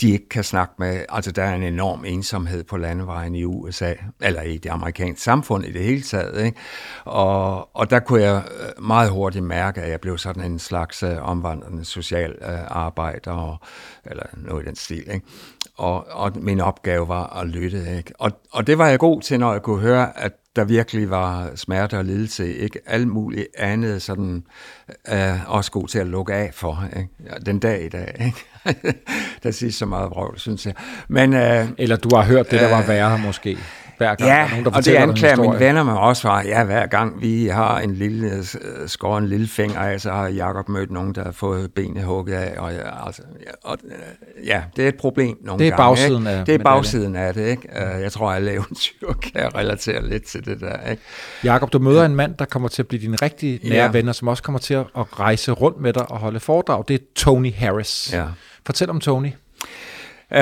[0.02, 1.06] de ikke kan snakke med.
[1.10, 5.66] Altså, der er en enorm ensomhed på landevejen i USA, eller i det amerikanske samfund
[5.66, 6.46] i det hele taget.
[6.46, 6.58] Ikke?
[7.06, 11.04] Og, og der kunne jeg øh, meget hurtigt mærke, at jeg blev sådan en slags
[11.04, 13.58] øh, omvandrende social uh, arbejder, og,
[14.06, 15.12] eller noget i den stil.
[15.14, 15.26] Ikke?
[15.78, 17.98] Og, og min opgave var at lytte.
[17.98, 18.14] Ikke?
[18.20, 21.50] Og, og det var jeg god til, når jeg kunne høre, at der virkelig var
[21.56, 24.44] smerte og lidelse, ikke alt muligt andet, sådan
[25.12, 27.10] uh, også god til at lukke af for, ikke?
[27.46, 28.16] den dag i dag.
[28.26, 28.98] Ikke?
[29.44, 30.74] der siger så meget vrøvl, synes jeg.
[31.08, 33.58] Men, uh, Eller du har hørt det, der var værre måske
[34.00, 34.30] hver gang.
[34.30, 37.22] Ja, der nogen, der og det anklager mine venner mig også for, ja, hver gang
[37.22, 38.44] vi har en lille, øh,
[38.88, 42.34] skåret en lille finger af, så har Jacob mødt nogen, der har fået benet hugget
[42.34, 43.22] af, og, ja, altså,
[43.64, 46.30] og, øh, ja, det er et problem nogle Det er gange, bagsiden ikke?
[46.30, 47.70] af Det er bagsiden af det, ikke?
[47.72, 51.04] Uh, jeg tror, alle eventyr kan relatere lidt til det der, ikke?
[51.44, 53.92] Jakob, du møder en mand, der kommer til at blive din rigtig nære ja.
[53.92, 54.86] venner, som også kommer til at
[55.20, 56.84] rejse rundt med dig og holde foredrag.
[56.88, 58.14] Det er Tony Harris.
[58.14, 58.26] Ja.
[58.66, 59.32] Fortæl om Tony.
[60.32, 60.40] Uh,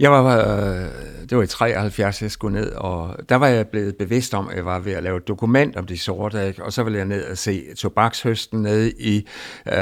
[0.00, 0.84] jeg var, øh,
[1.30, 4.56] det var i 73, jeg skulle ned, og der var jeg blevet bevidst om, at
[4.56, 6.64] jeg var ved at lave et dokument om de sorte, ikke?
[6.64, 9.26] og så ville jeg ned og se tobakshøsten nede i
[9.72, 9.74] øh,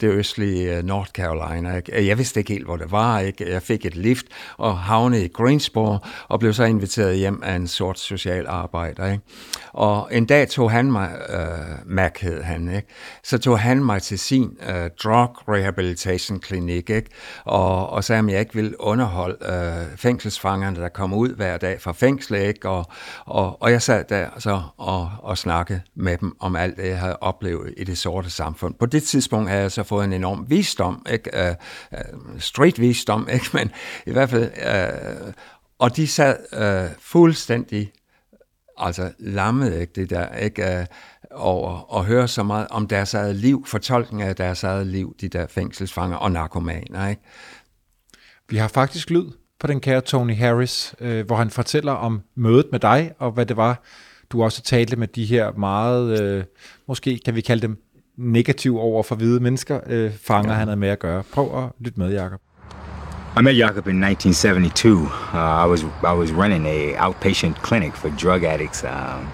[0.00, 1.76] det østlige øh, North Carolina.
[1.76, 1.98] Ikke?
[1.98, 3.18] Øh, jeg vidste ikke helt, hvor det var.
[3.18, 3.52] Ikke?
[3.52, 5.98] Jeg fik et lift og havnede i Greensboro,
[6.28, 9.12] og blev så inviteret hjem af en sort socialarbejder.
[9.12, 9.24] Ikke?
[9.72, 11.38] Og en dag tog han mig, øh,
[11.86, 12.88] Mac hed han, ikke?
[13.22, 17.10] så tog han mig til sin øh, drug rehabilitation klinik, ikke?
[17.44, 21.80] Og, og sagde, at jeg ikke ville underholde øh, fængselsfangerne, der kom ud hver dag
[21.80, 22.68] fra fængslet, ikke?
[22.68, 22.86] Og,
[23.24, 26.98] og, og jeg sad der så og, og snakkede med dem om alt det, jeg
[26.98, 28.74] havde oplevet i det sorte samfund.
[28.74, 31.46] På det tidspunkt havde jeg så fået en enorm visdom, ikke?
[31.48, 31.54] Øh,
[31.92, 31.98] øh
[32.38, 33.46] street visdom, ikke?
[33.52, 33.70] men
[34.06, 34.50] i hvert fald...
[34.66, 35.32] Øh,
[35.78, 37.92] og de sad øh, fuldstændig
[38.76, 40.86] altså lammet, ikke, det der, ikke, øh,
[41.30, 45.28] over at høre så meget om deres eget liv, fortolkning af deres eget liv, de
[45.28, 47.22] der fængselsfanger og narkomaner, ikke?
[48.48, 49.30] Vi har faktisk lyd
[49.64, 53.46] på den kære Tony Harris, øh, hvor han fortæller om mødet med dig, og hvad
[53.46, 53.82] det var,
[54.30, 56.44] du også talte med de her meget, øh,
[56.88, 57.82] måske kan vi kalde dem
[58.16, 60.58] negativ over for hvide mennesker, øh, fanger ja.
[60.58, 61.22] han havde med at gøre.
[61.32, 62.40] Prøv at lytte med, Jacob.
[63.40, 65.00] I met Jacob in 1972.
[65.00, 69.28] Uh, I was I was running a outpatient clinic for drug addicts um,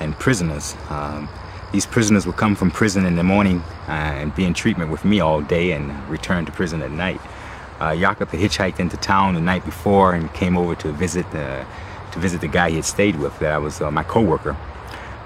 [0.00, 0.76] and prisoners.
[0.90, 1.28] Um,
[1.72, 5.04] these prisoners would come from prison in the morning uh, and be in treatment with
[5.04, 7.20] me all day and return to prison at night.
[7.80, 11.64] Uh, Jakob had hitchhiked into town the night before and came over to visit the
[12.12, 13.38] to visit the guy he had stayed with.
[13.38, 14.56] That was uh, my coworker.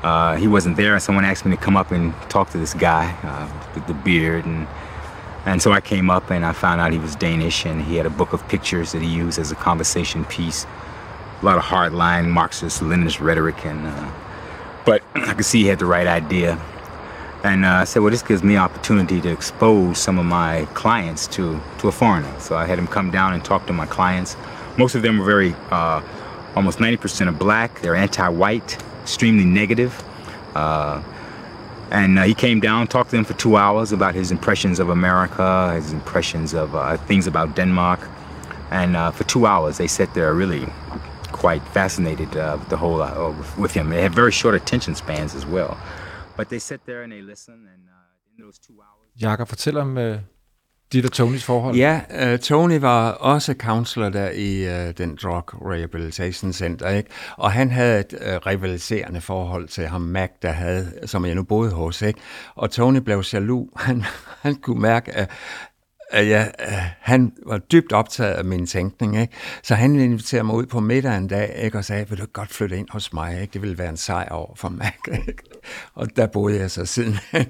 [0.02, 2.74] Uh, he wasn't there, and someone asked me to come up and talk to this
[2.74, 4.66] guy uh, with the beard and
[5.46, 8.06] And so I came up and I found out he was Danish and he had
[8.06, 10.66] a book of pictures that he used as a conversation piece.
[11.42, 14.10] A lot of hardline Marxist, Leninist rhetoric, and uh,
[14.86, 16.58] but I could see he had the right idea.
[17.44, 21.26] And uh, I said, well, this gives me opportunity to expose some of my clients
[21.28, 22.40] to, to a foreigner.
[22.40, 24.34] So I had him come down and talk to my clients.
[24.78, 26.00] Most of them were very, uh,
[26.56, 27.82] almost 90% are black.
[27.82, 30.02] They're anti-white, extremely negative.
[30.54, 31.02] Uh,
[31.90, 34.88] and uh, he came down, talked to them for two hours about his impressions of
[34.88, 38.00] America, his impressions of uh, things about Denmark.
[38.70, 40.66] And uh, for two hours, they sat there really
[41.32, 43.90] quite fascinated with the whole with him.
[43.90, 45.76] They had very short attention spans as well,
[46.36, 47.62] but they sat there and they listened.
[47.74, 50.16] And uh, in those two hours, Jakob, fortæl om uh,
[50.92, 51.76] dit og Tonys forhold.
[51.76, 52.00] Ja,
[52.32, 57.10] uh, Tony var også counselor der i uh, den Drug Rehabilitation Center, ikke?
[57.36, 61.42] og han havde et uh, rivaliserende forhold til ham, Mac, der havde, som jeg nu
[61.42, 62.02] boede hos.
[62.02, 62.20] Ikke?
[62.54, 63.68] Og Tony blev jaloux.
[63.86, 64.04] Han,
[64.42, 65.30] han kunne mærke, at
[66.10, 69.32] at jeg, øh, han var dybt optaget af min tænkning, ikke?
[69.62, 71.78] så han inviterede mig ud på middag en dag, ikke?
[71.78, 73.52] og sagde, vil du godt flytte ind hos mig, ikke?
[73.52, 74.92] det ville være en sejr over for Mac.
[75.28, 75.42] Ikke?
[75.94, 77.18] Og der boede jeg så siden.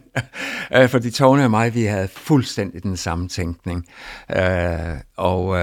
[0.74, 3.86] Øh, fordi Tone og mig, vi havde fuldstændig den samme tænkning.
[4.36, 5.58] Øh, og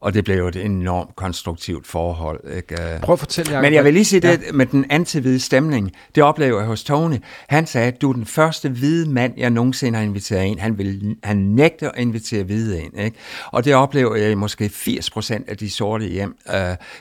[0.00, 2.40] og det blev jo et enormt konstruktivt forhold.
[2.56, 2.76] Ikke?
[3.02, 3.62] Prøv at fortælle, Jacob.
[3.62, 4.52] Men jeg vil lige sige det ja.
[4.52, 5.92] med den antihvide stemning.
[6.14, 7.16] Det oplever jeg hos Tony.
[7.48, 10.58] Han sagde, at du er den første hvide mand, jeg nogensinde har inviteret ind.
[10.58, 13.00] Han, vil, han nægter at invitere hvide ind.
[13.00, 13.16] Ikke?
[13.46, 16.36] Og det oplever jeg måske 80 procent af de sorte hjem.
[16.46, 16.54] Uh,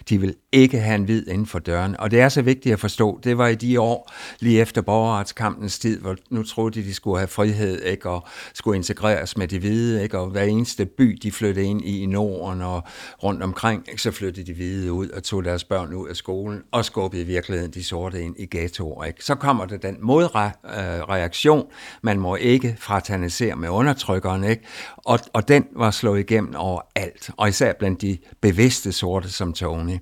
[0.10, 1.96] de vil ikke have en hvid inden for døren.
[2.00, 3.20] Og det er så vigtigt at forstå.
[3.24, 7.18] Det var i de år, lige efter borgerretskampens tid, hvor nu troede de, de skulle
[7.18, 8.10] have frihed, ikke?
[8.10, 10.20] og skulle integreres med de hvide, ikke?
[10.20, 12.84] og hver eneste by, de flyttede ind i i Norden, og
[13.23, 14.02] rundt omkring, ikke?
[14.02, 17.25] så flyttede de hvide ud og tog deres børn ud af skolen, og skubbede i
[17.25, 19.04] virkeligheden de sorte ind i ghettoer.
[19.04, 19.25] Ikke?
[19.25, 21.67] Så kommer der den modreaktion,
[22.02, 24.63] man må ikke fraternisere med undertrykkeren, ikke?
[24.97, 29.54] Og, og den var slået igennem over alt, og især blandt de bevidste sorte som
[29.54, 29.97] Tony.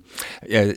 [0.50, 0.74] Ja, øh,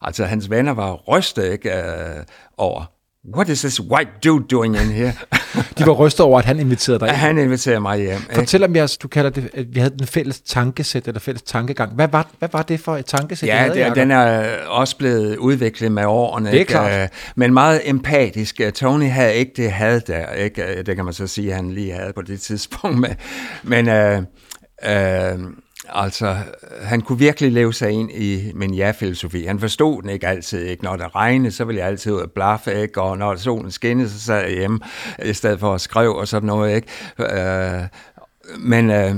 [0.00, 2.24] altså hans venner var rystet ikke, øh,
[2.56, 2.84] over,
[3.24, 5.12] What is this white dude doing in here?
[5.78, 7.10] De var rystet over, at han inviterede dig.
[7.10, 8.20] Han inviterede mig hjem.
[8.34, 11.94] Fortæl om jeres, du kalder det, at vi havde den fælles tankesæt, eller fælles tankegang.
[11.94, 13.48] Hvad var, hvad var det for et tankesæt?
[13.48, 16.46] Ja, havde, det, den er også blevet udviklet med årene.
[16.46, 16.70] Det er ikke?
[16.70, 17.02] klart.
[17.02, 18.60] Øh, men meget empatisk.
[18.74, 20.32] Tony havde ikke det had der.
[20.32, 20.82] Ikke?
[20.82, 23.08] Det kan man så sige, at han lige havde på det tidspunkt.
[23.62, 24.22] Men, øh,
[24.86, 25.38] øh,
[25.88, 26.36] Altså,
[26.82, 29.44] han kunne virkelig leve sig ind i min ja-filosofi.
[29.44, 30.66] Han forstod den ikke altid.
[30.66, 30.84] Ikke?
[30.84, 33.02] Når det regnede, så ville jeg altid ud og blaffe, ikke?
[33.02, 34.80] og når solen skinnede, så sad jeg hjemme,
[35.24, 36.76] i stedet for at skrive og sådan noget.
[36.76, 36.88] Ikke?
[37.18, 37.82] Øh,
[38.58, 39.14] men øh,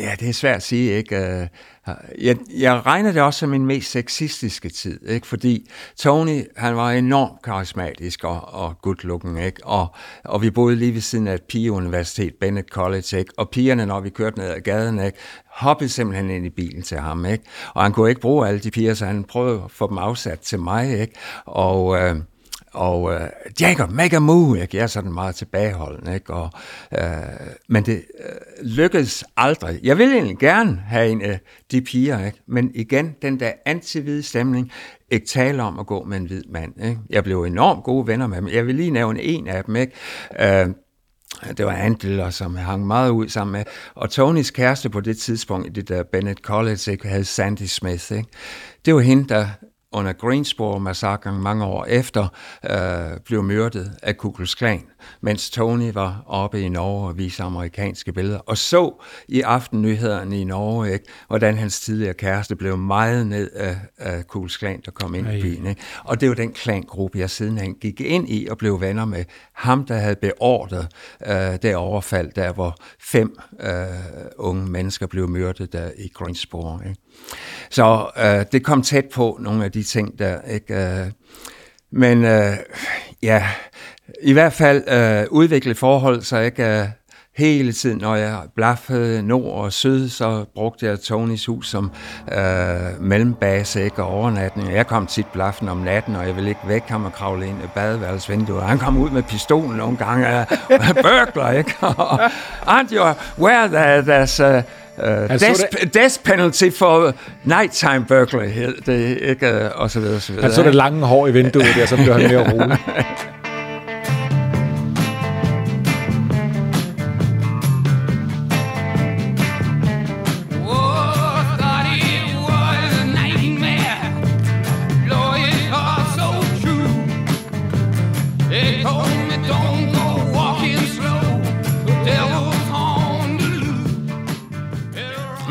[0.00, 0.96] ja, det er svært at sige.
[0.96, 1.16] Ikke?
[1.16, 1.46] Øh,
[2.20, 5.26] jeg, jeg regner det også som min mest sexistiske tid, ikke?
[5.26, 9.66] fordi Tony, han var enormt karismatisk og, og good looking, ikke?
[9.66, 13.32] Og, og vi boede lige ved siden af et pigeuniversitet, Bennett College, ikke?
[13.36, 15.18] og pigerne, når vi kørte ned ad gaden, ikke?
[15.50, 17.44] hoppede simpelthen ind i bilen til ham, ikke?
[17.74, 20.40] og han kunne ikke bruge alle de piger, så han prøvede at få dem afsat
[20.40, 21.14] til mig, ikke?
[21.44, 21.98] og...
[21.98, 22.16] Øh,
[22.74, 23.20] og øh,
[23.60, 24.76] Jacob, make a move, ikke?
[24.76, 26.34] jeg er sådan meget tilbageholdende, ikke?
[26.34, 26.50] Og,
[26.98, 27.06] øh,
[27.68, 29.80] men det øh, lykkedes aldrig.
[29.82, 32.38] Jeg ville egentlig gerne have en af de piger, ikke?
[32.46, 34.72] men igen, den der anti stemning,
[35.10, 36.84] ikke tale om at gå med en hvid mand.
[36.84, 36.98] Ikke?
[37.10, 38.48] Jeg blev enormt gode venner med dem.
[38.48, 39.76] Jeg vil lige nævne en af dem.
[39.76, 39.92] Ikke?
[40.40, 40.66] Øh,
[41.56, 43.64] det var Andler, som jeg hang meget ud sammen med.
[43.94, 48.12] Og Tonys kæreste på det tidspunkt i det der Bennett College, ikke, havde Sandy Smith.
[48.12, 48.28] Ikke?
[48.84, 49.46] Det var hende, der
[49.92, 52.28] under Greensboro-massakren mange år efter,
[52.70, 54.82] øh, blev myrdet af Ku Klux Klan,
[55.20, 60.44] mens Tony var oppe i Norge og viste amerikanske billeder, og så i aftennyhederne i
[60.44, 64.90] Norge, ikke, hvordan hans tidligere kæreste blev meget ned af, af Ku Klux Klan, der
[64.90, 65.32] kom ind Ej.
[65.32, 65.66] i byen.
[65.66, 65.80] Ikke?
[66.04, 69.24] Og det var den klangruppe, jeg sidenhen gik ind i og blev venner med.
[69.52, 70.88] Ham, der havde beordret
[71.26, 73.70] øh, det overfald, der hvor fem øh,
[74.36, 76.78] unge mennesker blev myrdet der i Greensboro.
[76.88, 77.00] Ikke?
[77.70, 80.74] Så øh, det kom tæt på nogle af de ting, der ikke...
[80.74, 81.10] Øh,
[81.94, 82.56] men øh,
[83.22, 83.48] ja,
[84.22, 86.86] i hvert fald øh, udvikle forhold, så ikke øh,
[87.36, 91.90] hele tiden, når jeg blaffede nord og syd, så brugte jeg Tonys hus som
[92.32, 94.72] øh, mellembase ikke, og overnatning.
[94.72, 97.64] Jeg kom tit blaffen om natten, og jeg ville ikke væk ham og kravle ind
[97.64, 98.62] i badeværelsesvinduet.
[98.62, 100.46] Han kom ud med pistolen nogle gange, og
[101.02, 101.74] børkler, ikke?
[102.72, 104.56] Aren't you aware that there's...
[104.56, 104.62] Uh,
[104.98, 105.94] Uh, death, det...
[105.94, 107.12] death penalty for
[107.44, 110.42] nighttime burglary, det ikke, og så videre, så videre.
[110.42, 112.78] Han så det lange hår i vinduet der, så blev han mere rolig.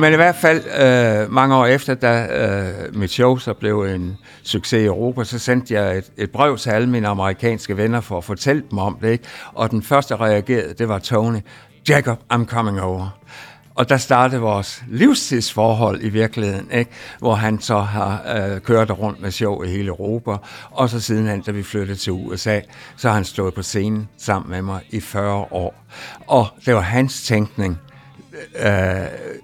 [0.02, 4.18] Men i hvert fald øh, mange år efter, da øh, mit show så blev en
[4.44, 8.18] succes i Europa, så sendte jeg et, et brev til alle mine amerikanske venner for
[8.18, 9.12] at fortælle dem om det.
[9.12, 9.24] Ikke?
[9.54, 11.38] Og den første, der reagerede, det var Tony.
[11.90, 13.10] Jacob, I'm coming over.
[13.76, 16.92] Og der startede vores livstidsforhold i virkeligheden, ikke?
[17.20, 20.32] hvor han så har øh, kørt rundt med show i hele Europa.
[20.72, 22.60] Og så sidenhen, da vi flyttede til USA,
[22.98, 25.84] så har han stået på scenen sammen med mig i 40 år.
[26.28, 27.80] Og det var hans tænkning,
[28.66, 28.72] øh,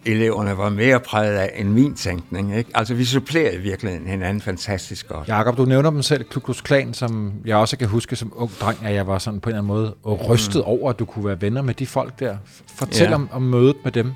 [0.05, 2.57] eleverne var mere præget af end min tænkning.
[2.57, 2.71] Ikke?
[2.73, 5.27] Altså vi supplerer i virkeligheden hinanden fantastisk godt.
[5.27, 8.51] Jakob, du nævner dem selv, Ku Klux Klan, som jeg også kan huske som ung
[8.61, 10.71] dreng, at jeg var sådan på en eller anden måde rystet mm.
[10.71, 12.37] over, at du kunne være venner med de folk der.
[12.75, 13.15] Fortæl ja.
[13.15, 14.13] om, om mødet med dem.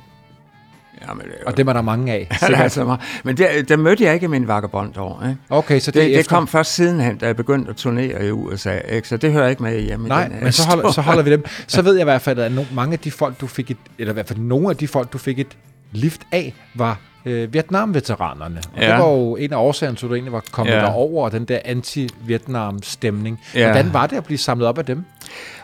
[1.07, 2.27] Jamen, det, og dem er der mange af.
[2.41, 2.99] altså meget.
[3.23, 5.29] Men der, der mødte jeg ikke min vagabond over.
[5.29, 5.41] Ikke?
[5.49, 6.35] Okay, så det, det, det efter...
[6.35, 8.77] kom først sidenhen, da jeg begyndte at turnere i USA.
[8.77, 9.07] Ikke?
[9.07, 11.31] Så det hører ikke med hjemme Nej, i den men så holder, så holder vi
[11.31, 11.45] dem.
[11.67, 14.11] Så ved jeg i hvert fald, at mange af de folk, du fik et, eller
[14.11, 15.57] i hvert fald nogle af de folk, du fik et
[15.91, 18.61] lift af, var øh, Vietnam-veteranerne.
[18.73, 18.91] Og ja.
[18.91, 20.79] det var jo en af årsagerne til, at du egentlig var kommet ja.
[20.79, 23.39] derover, den der anti-Vietnam-stemning.
[23.55, 23.65] Ja.
[23.65, 25.05] Hvordan var det at blive samlet op af dem?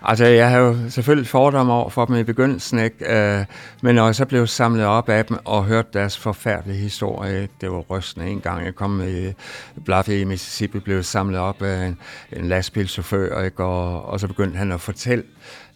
[0.01, 3.15] Altså, jeg har jo selvfølgelig fordomme over for dem i begyndelsen, ikke?
[3.15, 3.45] Øh,
[3.81, 7.71] men når jeg så blev samlet op af dem og hørt deres forfærdelige historie, det
[7.71, 8.65] var rystende en gang.
[8.65, 9.33] Jeg kom i
[9.85, 11.97] Bluff i Mississippi, blev samlet op af en,
[12.33, 13.63] en lastbilchauffør, ikke?
[13.63, 15.23] Og, og så begyndte han at fortælle,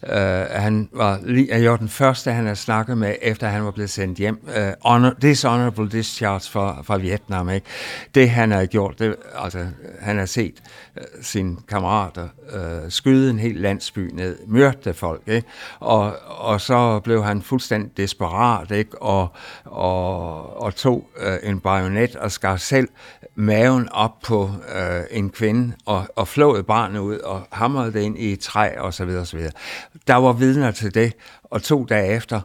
[0.08, 0.18] Uh,
[0.50, 3.90] han var lige, jeg var den første, han har snakket med, efter han var blevet
[3.90, 4.40] sendt hjem.
[4.46, 7.50] Uh, honor, dishonorable discharge fra, fra Vietnam.
[7.50, 7.66] Ikke?
[8.14, 9.66] Det han har gjort, det, altså,
[10.00, 10.62] han har set
[10.96, 15.22] øh, sine kammerater øh, skyde en hel landsby ned, myrde folk.
[15.26, 15.48] Ikke?
[15.80, 19.02] Og, og så blev han fuldstændig desperat, ikke?
[19.02, 19.28] Og,
[19.64, 22.88] og, og tog øh, en bajonet og skar selv
[23.34, 28.18] maven op på øh, en kvinde og, og flåede barnet ud og hamrede det ind
[28.18, 29.52] i et træ og så videre, og så videre.
[30.06, 31.12] Der var vidner til det,
[31.44, 32.40] og to dage efter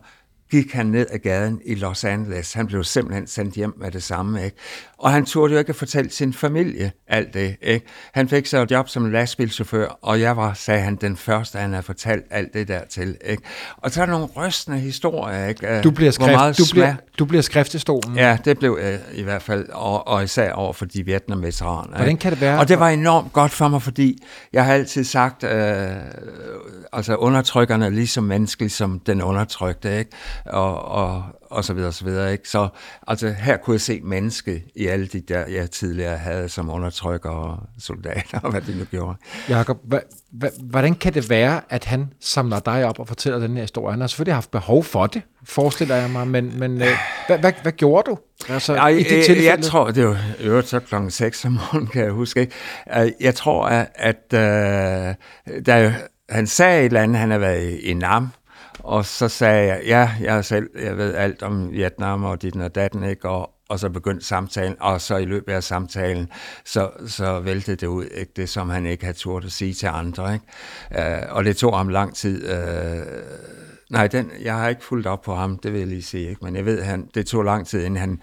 [0.52, 2.54] gik han ned ad gaden i Los Angeles.
[2.54, 4.46] Han blev simpelthen sendt hjem med det samme.
[4.46, 4.58] Ikke?
[4.98, 7.56] Og han turde jo ikke fortælle sin familie alt det.
[7.62, 7.86] Ikke?
[8.14, 11.70] Han fik så et job som lastbilchauffør, og jeg var, sagde han, den første, han
[11.70, 13.18] havde fortalt alt det der til.
[13.26, 13.44] Ikke?
[13.78, 15.48] Og så er der nogle rystende historier.
[15.48, 15.82] Ikke?
[15.82, 18.16] Du bliver, skrift, meget du, bliver, du bliver skriftestolen.
[18.16, 21.96] Ja, det blev jeg i hvert fald, og, og især over for de Vietnam-veteraner.
[21.96, 22.60] Hvordan kan det være?
[22.60, 24.24] Og det var enormt godt for mig, fordi
[24.54, 25.88] jeg har altid sagt, øh,
[26.94, 30.00] altså undertrykkerne er lige så menneskelige som den undertrykte.
[30.00, 30.12] Ikke?
[30.46, 32.32] Og, og, og så videre, og så videre.
[32.32, 32.50] Ikke?
[32.50, 32.68] Så
[33.08, 37.30] altså, her kunne jeg se menneske i alle de der, jeg tidligere havde som undertrykker
[37.30, 39.18] og soldater, og hvad de nu gjorde.
[39.50, 39.78] Jakob,
[40.60, 43.92] hvordan kan det være, at han samler dig op og fortæller den her historie?
[43.92, 46.88] Han har selvfølgelig haft behov for det, forestiller jeg mig, men, men øh,
[47.28, 48.18] hvad, hvad, hvad gjorde du?
[48.50, 51.88] Altså, Ej, i det jeg, jeg tror, det var øvrigt så klokken 6 om morgenen,
[51.88, 52.40] kan jeg huske.
[52.40, 52.54] Ikke?
[53.20, 55.92] Jeg tror, at, at uh, der,
[56.30, 58.30] han sagde et eller andet, han har været i Nam,
[58.88, 62.76] og så sagde jeg, ja, jeg, selv, jeg ved alt om Vietnam og dit og
[62.76, 63.30] datten, ikke?
[63.30, 66.30] Og, og så begyndte samtalen, og så i løbet af samtalen,
[66.66, 68.32] så, så væltede det ud, ikke?
[68.36, 70.34] det som han ikke havde turt at sige til andre.
[70.34, 71.16] Ikke?
[71.18, 72.50] Øh, og det tog ham lang tid.
[72.50, 73.06] Øh,
[73.90, 76.46] nej, den, jeg har ikke fulgt op på ham, det vil jeg lige sige, ikke?
[76.46, 78.22] men jeg ved, han, det tog lang tid, inden han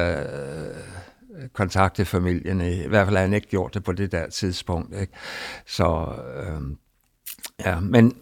[0.00, 0.26] øh,
[1.52, 2.60] kontaktede familien.
[2.60, 5.00] I hvert fald har han ikke gjort det på det der tidspunkt.
[5.00, 5.12] Ikke?
[5.66, 6.60] Så øh,
[7.66, 8.12] ja, men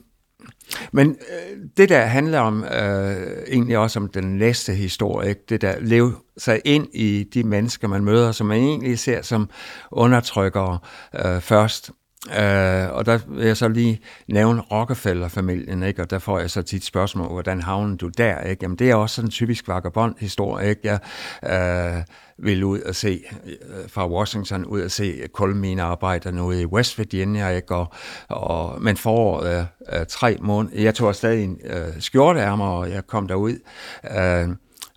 [0.92, 3.16] men øh, det der handler om øh,
[3.48, 5.40] egentlig også om den næste historie, ikke?
[5.48, 9.50] det der leve sig ind i de mennesker, man møder, som man egentlig ser som
[9.90, 10.78] undertrykkere
[11.24, 11.90] øh, først.
[12.30, 16.02] Øh, og der vil jeg så lige nævne Rockefeller-familien, ikke?
[16.02, 18.40] og der får jeg så tit spørgsmål, hvordan havner du der?
[18.40, 18.58] Ikke?
[18.62, 20.68] Jamen, det er også sådan en typisk vagabond-historie.
[20.68, 20.80] Ikke?
[20.84, 20.98] Jeg
[21.98, 22.04] øh,
[22.38, 27.48] vil ud og se øh, fra Washington, ud og se kulminearbejderne ude i West Virginia,
[27.48, 27.74] ikke?
[27.74, 27.92] Og,
[28.28, 29.66] og, men foråret er
[30.00, 33.58] øh, tre måneder, jeg tog stadig en øh, skjorteærmer, og jeg kom derud,
[34.16, 34.48] øh,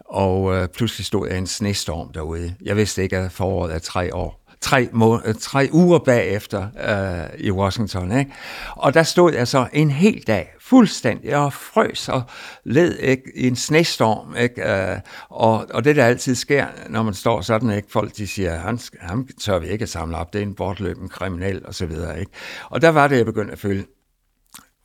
[0.05, 2.55] og øh, pludselig stod jeg en snestorm derude.
[2.61, 7.39] Jeg vidste ikke, at foråret er tre år tre, må, øh, tre uger bagefter øh,
[7.39, 8.19] i Washington.
[8.19, 8.31] Ikke?
[8.75, 12.23] Og der stod jeg så en hel dag fuldstændig og frøs og
[12.63, 14.35] led ikke, i en snestorm.
[14.35, 14.71] Ikke?
[14.71, 14.99] Øh,
[15.29, 17.91] og, og det der altid sker, når man står sådan, ikke?
[17.91, 21.65] folk de siger, han, han tør vi ikke samle op, det er en bortløben kriminel
[21.65, 21.91] osv.
[22.19, 22.31] Ikke?
[22.69, 23.85] Og der var det, jeg begyndte at føle,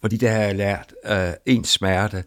[0.01, 2.25] fordi det har jeg lært, øh, en smerte,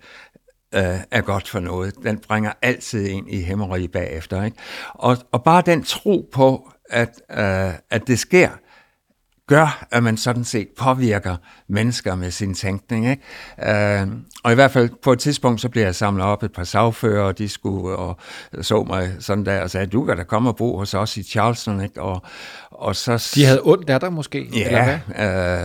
[0.75, 1.95] øh, er godt for noget.
[2.03, 4.43] Den bringer altid ind i hæmmeri bagefter.
[4.43, 4.57] Ikke?
[4.93, 8.49] Og, og bare den tro på, at, øh, at det sker,
[9.47, 11.35] gør, at man sådan set påvirker
[11.67, 13.09] mennesker med sin tænkning.
[13.09, 14.01] Ikke?
[14.01, 14.07] Øh,
[14.43, 17.23] og i hvert fald på et tidspunkt, så bliver jeg samlet op et par sagfører,
[17.23, 18.17] og de skulle og
[18.61, 21.23] så mig sådan der og sagde, du kan da komme og bo hos os i
[21.23, 21.81] Charleston.
[21.81, 22.01] Ikke?
[22.01, 22.21] Og,
[22.71, 24.49] og så, de havde ondt af dig måske?
[24.53, 24.99] Ja,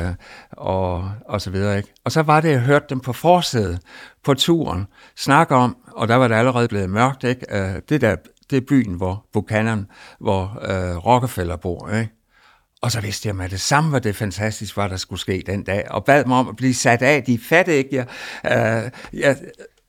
[0.08, 0.14] øh,
[0.50, 1.76] og, og så videre.
[1.76, 1.94] Ikke?
[2.04, 3.80] Og så var det, jeg hørte dem på forsædet
[4.24, 7.46] på turen snakke om, og der var det allerede blevet mørkt, ikke?
[7.50, 8.16] Øh, det der
[8.50, 9.86] det er byen, hvor Buchanan,
[10.20, 11.90] hvor øh, Rockefeller bor.
[11.90, 12.12] Ikke?
[12.82, 15.64] Og så vidste jeg med det samme, hvad det fantastisk var, der skulle ske den
[15.64, 17.22] dag, og bad mig om at blive sat af.
[17.22, 18.06] De fattede ikke, jeg,
[18.44, 19.36] øh, jeg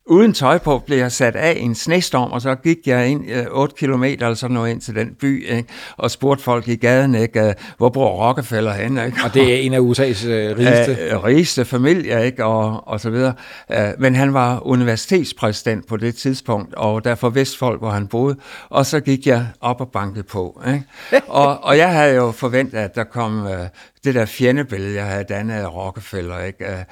[0.09, 3.31] uden tøj på blev jeg sat af i en snestorm, og så gik jeg ind
[3.31, 5.69] øh, 8 km eller sådan noget ind til den by, ikke?
[5.97, 7.47] og spurgte folk i gaden, ikke?
[7.47, 8.97] Øh, hvor bor Rockefeller hen?
[9.05, 9.17] Ikke?
[9.23, 10.97] Og det er en af USA's øh, rigeste?
[11.01, 12.45] Øh, rigeste familie, ikke?
[12.45, 13.33] Og, og så videre.
[13.71, 18.35] Øh, men han var universitetspræsident på det tidspunkt, og derfor vidste folk, hvor han boede.
[18.69, 20.61] Og så gik jeg op og bankede på.
[20.67, 20.83] Ikke?
[21.27, 23.67] og, og jeg havde jo forventet, at der kom øh,
[24.03, 26.65] det der fjendebillede, jeg havde dannet af Rockefeller, ikke?
[26.65, 26.83] Øh,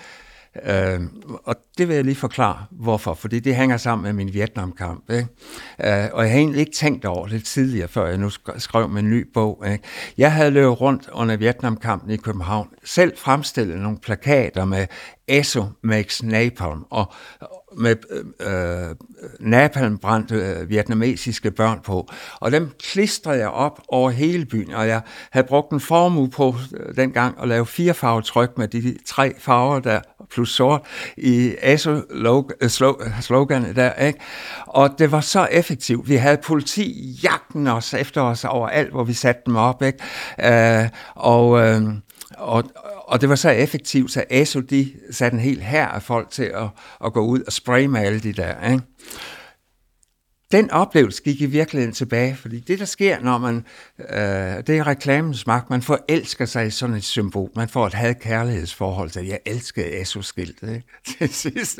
[0.66, 0.99] Øh,
[1.43, 3.14] og det vil jeg lige forklare, hvorfor.
[3.14, 5.12] Fordi det hænger sammen med min Vietnamkamp.
[5.12, 5.28] Ikke?
[5.84, 9.10] Øh, og jeg har egentlig ikke tænkt over det tidligere, før jeg nu skrev min
[9.10, 9.64] ny bog.
[9.72, 9.84] Ikke?
[10.18, 14.86] Jeg havde løbet rundt under Vietnamkampen i København, selv fremstillet nogle plakater med
[15.28, 17.14] ESO makes napalm, og
[17.78, 17.95] med
[18.39, 18.95] øh,
[19.39, 22.10] napalmbrændte øh, vietnamesiske børn på.
[22.39, 25.01] Og dem klistrede jeg op over hele byen, og jeg
[25.32, 27.93] havde brugt en formue på øh, dengang at lave fire
[28.58, 29.99] med de tre farver der,
[30.32, 30.82] plus sort,
[31.18, 33.94] i ASO-sloganet øh, øh, der.
[33.94, 34.20] Ikke?
[34.68, 36.10] Og det var så effektivt.
[36.10, 39.84] Vi havde politi jagten os efter os overalt, hvor vi satte dem op.
[39.84, 40.84] Ikke?
[40.84, 41.82] Øh, og, øh,
[42.38, 42.64] og,
[43.08, 46.44] og det var så effektivt, så ASO de satte en hel her af folk til
[46.44, 46.68] at,
[47.06, 48.72] at gå ud og spraye med alle de der.
[48.72, 48.84] Ikke?
[50.52, 53.66] Den oplevelse gik i virkeligheden tilbage, fordi det, der sker, når man,
[54.00, 57.93] øh, det er reklamens magt, man forelsker sig i sådan et symbol, man får et
[57.93, 60.88] had-kærlighedsforhold til, jeg elskede ESO-skiltet, ikke?
[61.18, 61.80] til sidst.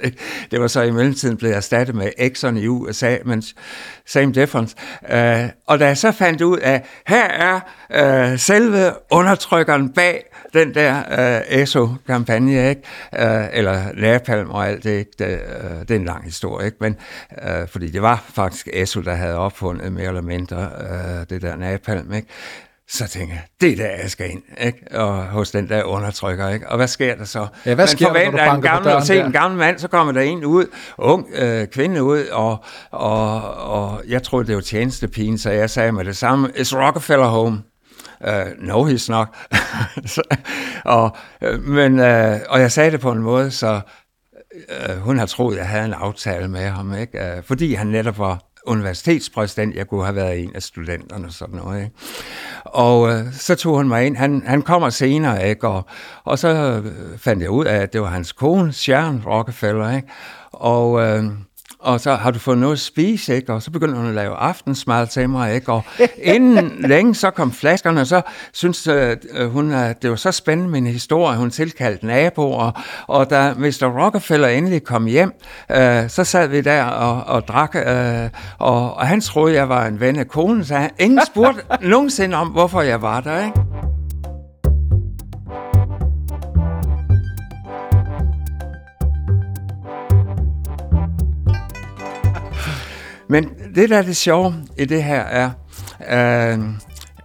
[0.52, 3.44] Det var så i mellemtiden blevet erstattet med Exxon i USA, men
[4.06, 4.76] same difference.
[5.10, 7.60] Øh, og da jeg så fandt ud af, her er
[8.32, 12.82] øh, selve undertrykkeren bag den der øh, ESO-kampagne, ikke?
[13.20, 15.12] Øh, eller Napalm og alt det, ikke?
[15.20, 16.78] Det, øh, det er en lang historie, ikke?
[16.82, 16.96] Men,
[17.44, 21.56] øh, fordi det var faktisk ESO, der havde opfundet mere eller mindre øh, det der
[21.56, 22.28] Napalm, ikke?
[22.90, 25.00] Så tænker jeg, det er der, jeg skal ind, ikke?
[25.00, 26.70] Og hos den der undertrykker, ikke?
[26.70, 27.48] Og hvad sker der så?
[27.66, 30.14] Ja, hvad sker der, når du en gammel, at se en gammel mand, så kommer
[30.14, 30.66] der en ud,
[30.98, 35.92] ung øh, kvinde ud, og, og, og jeg troede, det var tjenestepigen, så jeg sagde
[35.92, 37.62] med det samme, is Rockefeller home?
[38.28, 39.28] Uh, no, he's not.
[40.96, 43.82] og, uh, men, uh, og jeg sagde det på en måde, så
[44.90, 47.34] uh, hun har troet, at jeg havde en aftale med ham, ikke?
[47.38, 49.76] Uh, fordi han netop var universitetspræsident.
[49.76, 51.84] Jeg kunne have været en af studenterne og sådan noget.
[51.84, 51.96] Ikke?
[52.66, 54.18] Og øh, så tog hun mig ind.
[54.18, 55.68] Han, han kommer senere, ikke?
[55.68, 55.86] Og,
[56.24, 59.96] og så øh, fandt jeg ud af, at det var hans kone, Sharon Rockefeller.
[59.96, 60.08] Ikke?
[60.52, 61.02] Og...
[61.02, 61.26] Øh,
[61.80, 63.54] og så har du fået noget at spise, ikke?
[63.54, 65.72] Og så begyndte hun at lave aftensmad til mig, ikke?
[65.72, 65.84] Og
[66.18, 68.22] inden længe, så kom flaskerne, og så
[68.54, 73.54] synes uh, hun, at det var så spændende en historie, hun tilkaldte naboer, og da
[73.58, 74.04] Mr.
[74.04, 75.34] Rockefeller endelig kom hjem,
[75.70, 79.86] uh, så sad vi der og, og drak, uh, og, og han troede, jeg var
[79.86, 83.87] en ven af konen, så han, ingen spurgte nogensinde om, hvorfor jeg var der, ikke?
[93.28, 95.50] Men det, der er det sjove i det her, er,
[96.54, 96.60] øh,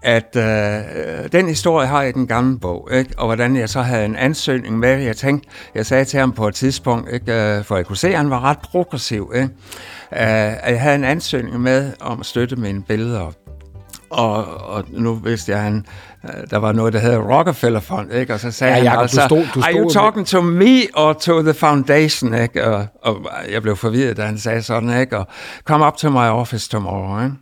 [0.03, 3.15] at øh, den historie har jeg i den gamle bog, ikke?
[3.19, 4.99] og hvordan jeg så havde en ansøgning med.
[4.99, 7.33] Jeg tænkte, jeg sagde til ham på et tidspunkt, ikke?
[7.33, 9.49] Øh, for jeg kunne se, at han var ret progressiv, ikke?
[10.13, 13.33] Øh, at jeg havde en ansøgning med om at støtte mine billeder.
[14.11, 15.87] Og, og nu vidste jeg, at han,
[16.51, 18.35] der var noget, der hedder Rockefeller Fund, ikke?
[18.35, 20.41] og så sagde ja, han Jacob, altså, du stod, du stod are you talking to
[20.41, 22.35] me or to the foundation?
[22.35, 22.65] Ikke?
[22.65, 25.19] Og, og jeg blev forvirret, da han sagde sådan, ikke?
[25.19, 25.27] og
[25.65, 27.25] come up to my office tomorrow.
[27.25, 27.37] Ikke?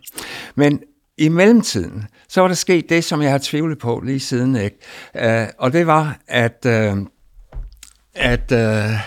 [0.55, 0.79] Men
[1.17, 4.77] i mellemtiden, så var der sket det, som jeg har tvivlet på lige siden, ikke?
[5.25, 6.97] Uh, og det var, at, uh,
[8.15, 8.99] at uh,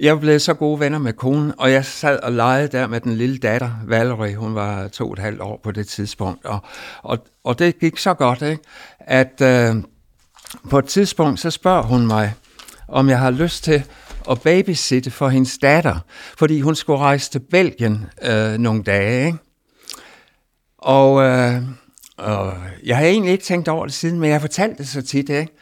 [0.00, 3.14] jeg blev så gode venner med konen, og jeg sad og legede der med den
[3.14, 6.58] lille datter, Valerie, hun var to og et halvt år på det tidspunkt, og,
[7.02, 8.62] og, og det gik så godt, ikke?
[8.98, 9.76] at øh,
[10.70, 12.34] på et tidspunkt, så spørger hun mig,
[12.88, 13.84] om jeg har lyst til
[14.30, 15.98] at babysitte for hendes datter,
[16.38, 19.38] fordi hun skulle rejse til Belgien øh, nogle dage, ikke?
[20.78, 21.62] Og, øh,
[22.16, 25.28] og jeg har egentlig ikke tænkt over det siden, men jeg fortalte det så tit,
[25.28, 25.52] ikke?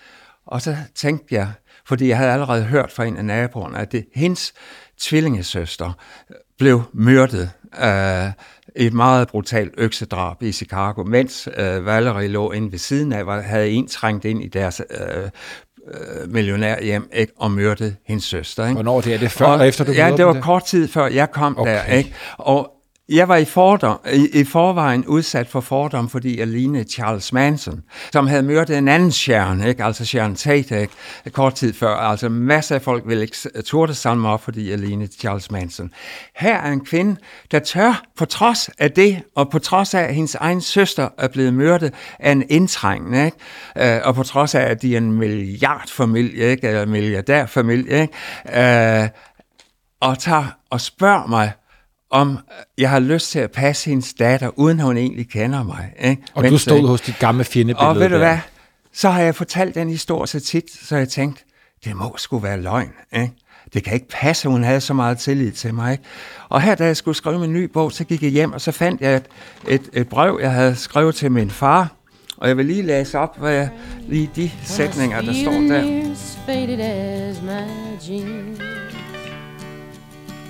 [0.47, 1.53] Og så tænkte jeg,
[1.87, 4.55] fordi jeg havde allerede hørt fra en af naboerne, at det, hendes
[5.01, 5.93] tvillingesøster
[6.59, 7.51] blev myrdet
[7.84, 8.30] øh,
[8.76, 13.41] et meget brutalt øksedrab i Chicago, mens øh, Valerie lå inde ved siden af, var,
[13.41, 15.24] havde en trængt ind i deres øh,
[15.89, 18.64] øh, millionærhjem ikke, og myrdet hendes søster.
[18.64, 18.74] Ikke?
[18.74, 20.89] Hvornår det er det før og, og efter du Ja, det var dem kort tid
[20.89, 21.72] før jeg kom Okay.
[21.72, 21.84] der.
[21.84, 22.14] Ikke?
[22.39, 22.76] Og
[23.09, 27.82] jeg var i, fordom, i, i forvejen udsat for fordom, fordi jeg lignede Charles Manson,
[28.12, 29.84] som havde myrdet en anden Sharon, ikke?
[29.84, 30.92] altså Sharon Tate, ikke?
[31.32, 31.94] kort tid før.
[31.94, 35.90] Altså masser af folk ville ikke turde samle mig op, fordi jeg lignede Charles Manson.
[36.36, 37.16] Her er en kvinde,
[37.50, 41.28] der tør, på trods af det, og på trods af, at hendes egen søster er
[41.28, 43.96] blevet myrdet af en indtrængende, ikke?
[43.96, 46.68] Øh, og på trods af, at de er en milliardfamilie, ikke?
[46.68, 49.02] eller milliardærfamilie, ikke?
[49.02, 49.09] Øh,
[50.00, 51.52] og tager og spørger mig,
[52.11, 52.38] om
[52.78, 55.92] jeg har lyst til at passe hendes datter, uden hun egentlig kender mig.
[56.00, 56.22] Ikke?
[56.34, 58.38] Og du Mens, stod hos dit gamle fjendebillede Og ved du hvad?
[58.92, 61.44] Så har jeg fortalt den historie så tit, så jeg tænkte,
[61.84, 62.92] det må sgu være løgn.
[63.12, 63.32] Ikke?
[63.74, 65.92] Det kan ikke passe, at hun havde så meget tillid til mig.
[65.92, 66.04] Ikke?
[66.48, 68.72] Og her, da jeg skulle skrive min ny bog, så gik jeg hjem, og så
[68.72, 69.26] fandt jeg et,
[69.68, 71.92] et, et brev, jeg havde skrevet til min far.
[72.36, 73.70] Og jeg vil lige læse op, hvad jeg,
[74.09, 75.82] lige de sætninger, der står der.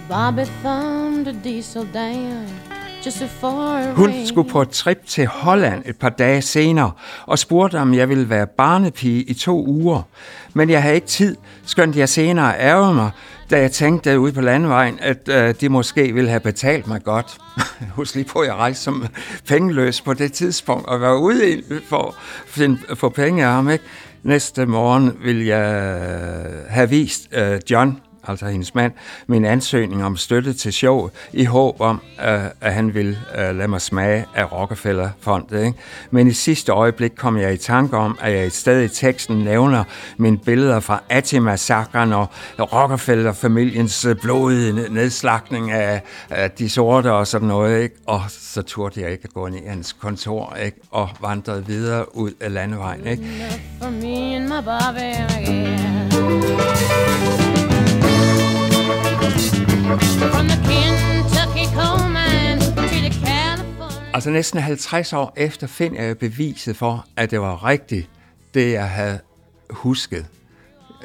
[0.09, 2.47] Bobby thumbed a diesel down
[3.07, 6.93] just before Hun skulle på et trip til Holland et par dage senere
[7.27, 10.03] og spurgte, om jeg ville være barnepige i to uger.
[10.55, 13.11] Men jeg havde ikke tid, skønt jeg senere ærgede mig,
[13.51, 17.39] da jeg tænkte ude på landevejen, at øh, de måske ville have betalt mig godt.
[17.97, 19.07] Husk lige på, at jeg rejste som
[19.49, 22.15] pengeløs på det tidspunkt og var ude for
[22.91, 23.71] at få penge af ham.
[23.71, 23.85] Ikke?
[24.23, 25.93] Næste morgen ville jeg
[26.69, 28.93] have vist øh, John, altså hendes mand,
[29.27, 33.69] min ansøgning om støtte til showet, i håb om, øh, at han ville øh, lade
[33.69, 35.65] mig smage af Rockefeller-fondet.
[35.65, 35.79] Ikke?
[36.11, 39.37] Men i sidste øjeblik kom jeg i tanke om, at jeg et sted i teksten
[39.37, 39.85] nævner
[40.17, 47.49] mine billeder fra Ati-massakren og Rockefeller-familiens øh, blodige nedslagning af, af de sorte og sådan
[47.49, 47.83] noget.
[47.83, 47.97] Ikke?
[48.07, 50.81] Og så turde jeg ikke at gå ind i hans kontor ikke?
[50.91, 53.07] og vandrede videre ud af landevejen.
[53.07, 53.25] Ikke?
[53.83, 57.56] For me and my Bobby again.
[59.27, 64.11] From the Kentucky coal mine to the California.
[64.15, 68.11] Altså næsten 50 år efter finder jeg beviset for, at det var rigtigt,
[68.55, 69.19] det jeg havde
[69.71, 70.27] husket.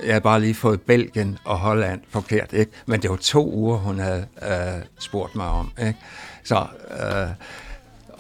[0.04, 2.72] Jeg havde bare lige fået Belgien og Holland forkert, ikke?
[2.86, 6.00] Men det var to uger, hun havde øh, spurgt mig om, ikke?
[6.44, 7.30] Så, øh,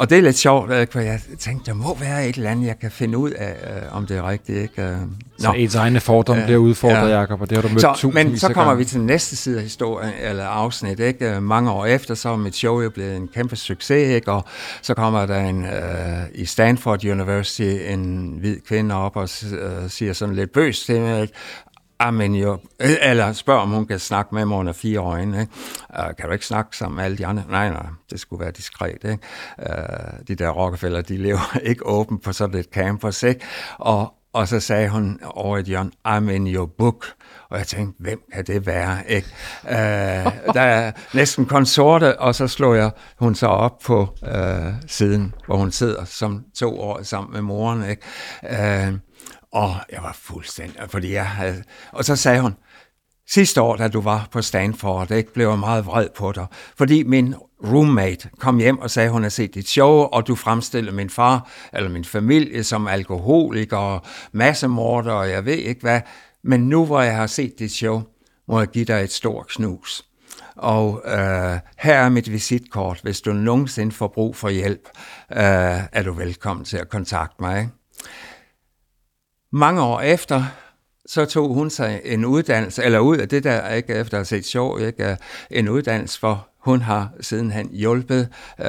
[0.01, 0.91] og det er lidt sjovt, ikke?
[0.91, 3.95] for jeg tænkte, der må være et eller andet, jeg kan finde ud af, øh,
[3.97, 4.81] om det er rigtigt, ikke?
[4.83, 4.97] Øh,
[5.39, 6.45] Så ens egne fordomme Ja.
[6.47, 7.19] bliver udfordret, Ja.
[7.19, 8.77] Jacob, og det har du mødt så, tusindvis men så kommer gange.
[8.77, 11.29] vi til den næste side af historien, eller afsnit, ikke?
[11.35, 14.31] Øh, Mange år efter, så er mit show jo blevet en kæmpe succes, ikke?
[14.31, 14.45] Og
[14.81, 15.71] så kommer der en, øh,
[16.35, 21.21] i Stanford University en hvid kvinde op og øh, siger sådan lidt bøs til mig,
[21.21, 21.33] ikke?
[22.01, 25.41] Ah, Amen jo, øh, eller spørger, om hun kan snakke med mig under fire øjne.
[25.41, 25.53] Ikke?
[25.89, 27.43] Uh, kan du ikke snakke sammen med alle de andre?
[27.49, 29.03] Nej, nej, det skulle være diskret.
[29.03, 29.17] Ikke?
[29.57, 33.23] Uh, de der Rockefeller, de lever ikke åbent på sådan et campus.
[33.23, 33.45] Ikke?
[33.77, 37.05] Og, og så sagde hun over i et hjørne, ah, I'm in your book.
[37.49, 38.97] Og jeg tænkte, hvem kan det være?
[39.07, 39.27] Ikke?
[39.63, 39.71] Uh,
[40.53, 45.57] der er næsten konsorte, og så slog jeg hun så op på uh, siden, hvor
[45.57, 47.89] hun sidder som to år sammen med moren.
[47.89, 48.01] Ikke?
[48.43, 48.99] Uh,
[49.51, 51.63] og jeg var fuldstændig, fordi jeg havde...
[51.91, 52.55] Og så sagde hun,
[53.27, 56.45] sidste år, da du var på Stanford, ikke, blev jeg meget vred på dig,
[56.77, 60.95] fordi min roommate kom hjem og sagde, hun har set dit show, og du fremstillede
[60.95, 66.01] min far eller min familie som alkoholiker og massemorder, og jeg ved ikke hvad.
[66.43, 68.01] Men nu, hvor jeg har set dit show,
[68.47, 70.05] må jeg give dig et stort knus.
[70.55, 72.99] Og øh, her er mit visitkort.
[73.03, 74.89] Hvis du nogensinde får brug for hjælp,
[75.31, 75.37] øh,
[75.91, 77.59] er du velkommen til at kontakte mig.
[77.59, 77.71] Ikke?
[79.53, 80.43] Mange år efter,
[81.05, 84.25] så tog hun sig en uddannelse, eller ud af det der, ikke efter at have
[84.25, 85.17] set sjov, ikke,
[85.51, 88.19] en uddannelse, for hun har sidenhen hjulpet
[88.59, 88.65] øh,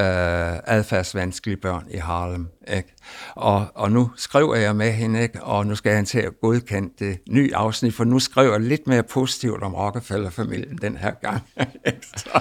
[0.67, 2.49] adfærdsvanskelige børn i Harlem.
[2.77, 2.95] Ikke?
[3.35, 5.43] Og, og nu skriver jeg med hende, ikke?
[5.43, 8.87] og nu skal han til at godkende det nye afsnit, for nu skriver jeg lidt
[8.87, 11.43] mere positivt om Rockefeller-familien den her gang.
[12.17, 12.41] Så-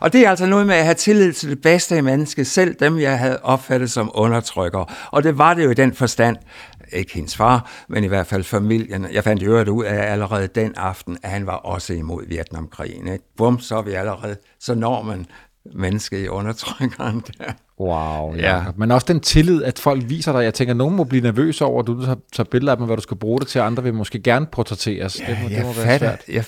[0.00, 2.74] og det er altså noget med at have tillid til det bedste i mennesket, selv
[2.74, 4.86] dem, jeg havde opfattet som undertrykkere.
[5.10, 6.36] Og det var det jo i den forstand,
[6.92, 9.06] ikke hendes far, men i hvert fald familien.
[9.12, 13.08] Jeg fandt i øvrigt ud af allerede den aften, at han var også imod Vietnamkrigen.
[13.08, 13.24] Ikke?
[13.36, 15.26] Bum, så er vi allerede, så når man
[15.74, 17.52] menneske i undertrykkeren der.
[17.82, 18.56] Wow, Ja.
[18.56, 18.78] Jacob.
[18.78, 20.44] Men også den tillid, at folk viser dig.
[20.44, 22.96] Jeg tænker, at nogen må blive nervøse over, at du tager, billeder af dem, hvad
[22.96, 23.58] du skal bruge det til.
[23.58, 25.12] Andre vil måske gerne portrætteres.
[25.12, 26.46] det må, det jeg må være fatter, svært.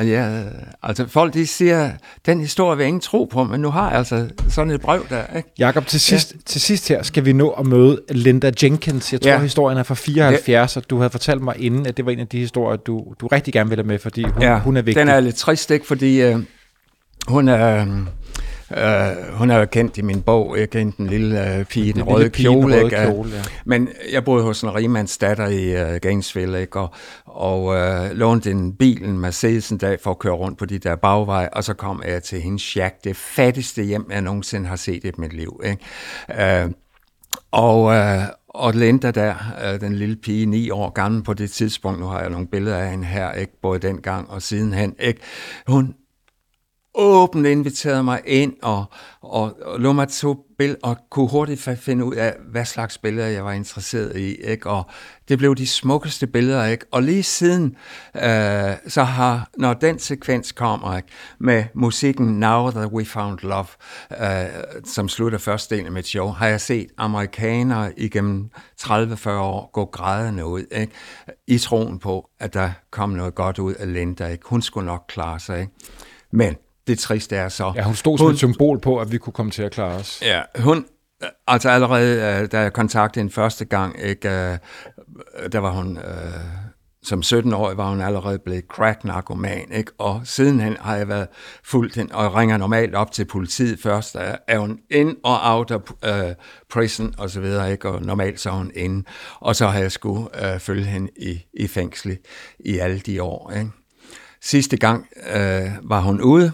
[0.00, 0.44] jeg, jeg,
[0.82, 1.90] altså folk de siger,
[2.26, 5.36] den historie vil ingen tro på, men nu har jeg altså sådan et brev der,
[5.36, 5.52] ikke?
[5.58, 6.38] Jakob, til sidst, ja.
[6.46, 9.12] til sidst her skal vi nå at møde Linda Jenkins.
[9.12, 9.36] Jeg tror, ja.
[9.36, 9.42] Ja.
[9.42, 12.26] historien er fra 74, og du havde fortalt mig inden, at det var en af
[12.28, 15.00] de historier, du, du rigtig gerne ville med, fordi hun, ja, hun er vigtig.
[15.00, 15.86] Den er lidt trist, ikke?
[15.86, 16.38] Fordi øh,
[17.28, 17.80] hun er...
[17.82, 17.88] Øh,
[18.70, 20.78] Uh, hun er jo kendt i min bog, ikke?
[20.78, 22.74] Den lille uh, pige den, Den røde lille pige den kjole.
[22.74, 22.96] røde ikke?
[22.96, 23.42] kjole, ja.
[23.64, 26.80] Men jeg boede hos en rigmands datter i uh, Gainesville, ikke?
[26.80, 26.94] og,
[27.24, 30.78] og uh, lånte en bil, en Mercedes en dag, for at køre rundt på de
[30.78, 34.76] der bagveje, og så kom jeg til hendes shack, det fattigste hjem, jeg nogensinde har
[34.76, 35.60] set i mit liv.
[35.64, 36.64] Ikke?
[36.64, 36.70] Uh,
[37.50, 42.00] og, øh, og Linda der, øh, den lille pige, ni år gammel på det tidspunkt,
[42.00, 43.60] nu har jeg nogle billeder af hende her, ikke?
[43.62, 45.20] både dengang og sidenhen, ikke?
[45.66, 45.94] hun
[46.96, 48.84] åbent inviterede mig ind og,
[49.20, 53.28] og, og lå mig to billeder, og kunne hurtigt finde ud af, hvad slags billeder
[53.28, 54.34] jeg var interesseret i.
[54.34, 54.70] Ikke?
[54.70, 54.86] Og
[55.28, 56.64] det blev de smukkeste billeder.
[56.64, 56.86] Ikke?
[56.90, 57.76] Og lige siden,
[58.14, 58.22] øh,
[58.88, 61.08] så har, når den sekvens kommer ikke?
[61.38, 63.66] med musikken Now That We Found Love,
[64.20, 64.46] øh,
[64.84, 69.84] som slutter første del af mit show, har jeg set amerikanere igennem 30-40 år gå
[69.84, 70.92] grædende ud, ikke?
[71.46, 74.26] i troen på, at der kom noget godt ud af Linda.
[74.26, 74.44] Ikke?
[74.46, 75.60] Hun skulle nok klare sig.
[75.60, 75.72] Ikke?
[76.30, 76.56] Men
[76.86, 77.72] det triste er så...
[77.76, 80.22] Ja, hun stod som et symbol på, at vi kunne komme til at klare os.
[80.22, 80.86] Ja, hun,
[81.46, 84.58] altså allerede, øh, da jeg kontaktede hende første gang, ikke, øh,
[85.52, 86.04] der var hun, øh,
[87.02, 89.92] som 17-årig var hun allerede blevet crack-narkoman, ikke?
[89.98, 91.28] og sidenhen har jeg været
[91.64, 95.70] fuldt hende, og ringer normalt op til politiet først, er, er hun in og out
[95.70, 96.34] af øh,
[96.70, 97.88] prison og så videre, ikke?
[97.88, 99.04] og normalt så er hun inde,
[99.40, 102.18] og så har jeg skulle øh, følge hende i, i fængsel
[102.60, 103.52] i alle de år.
[103.52, 103.70] Ikke?
[104.42, 106.52] Sidste gang øh, var hun ude,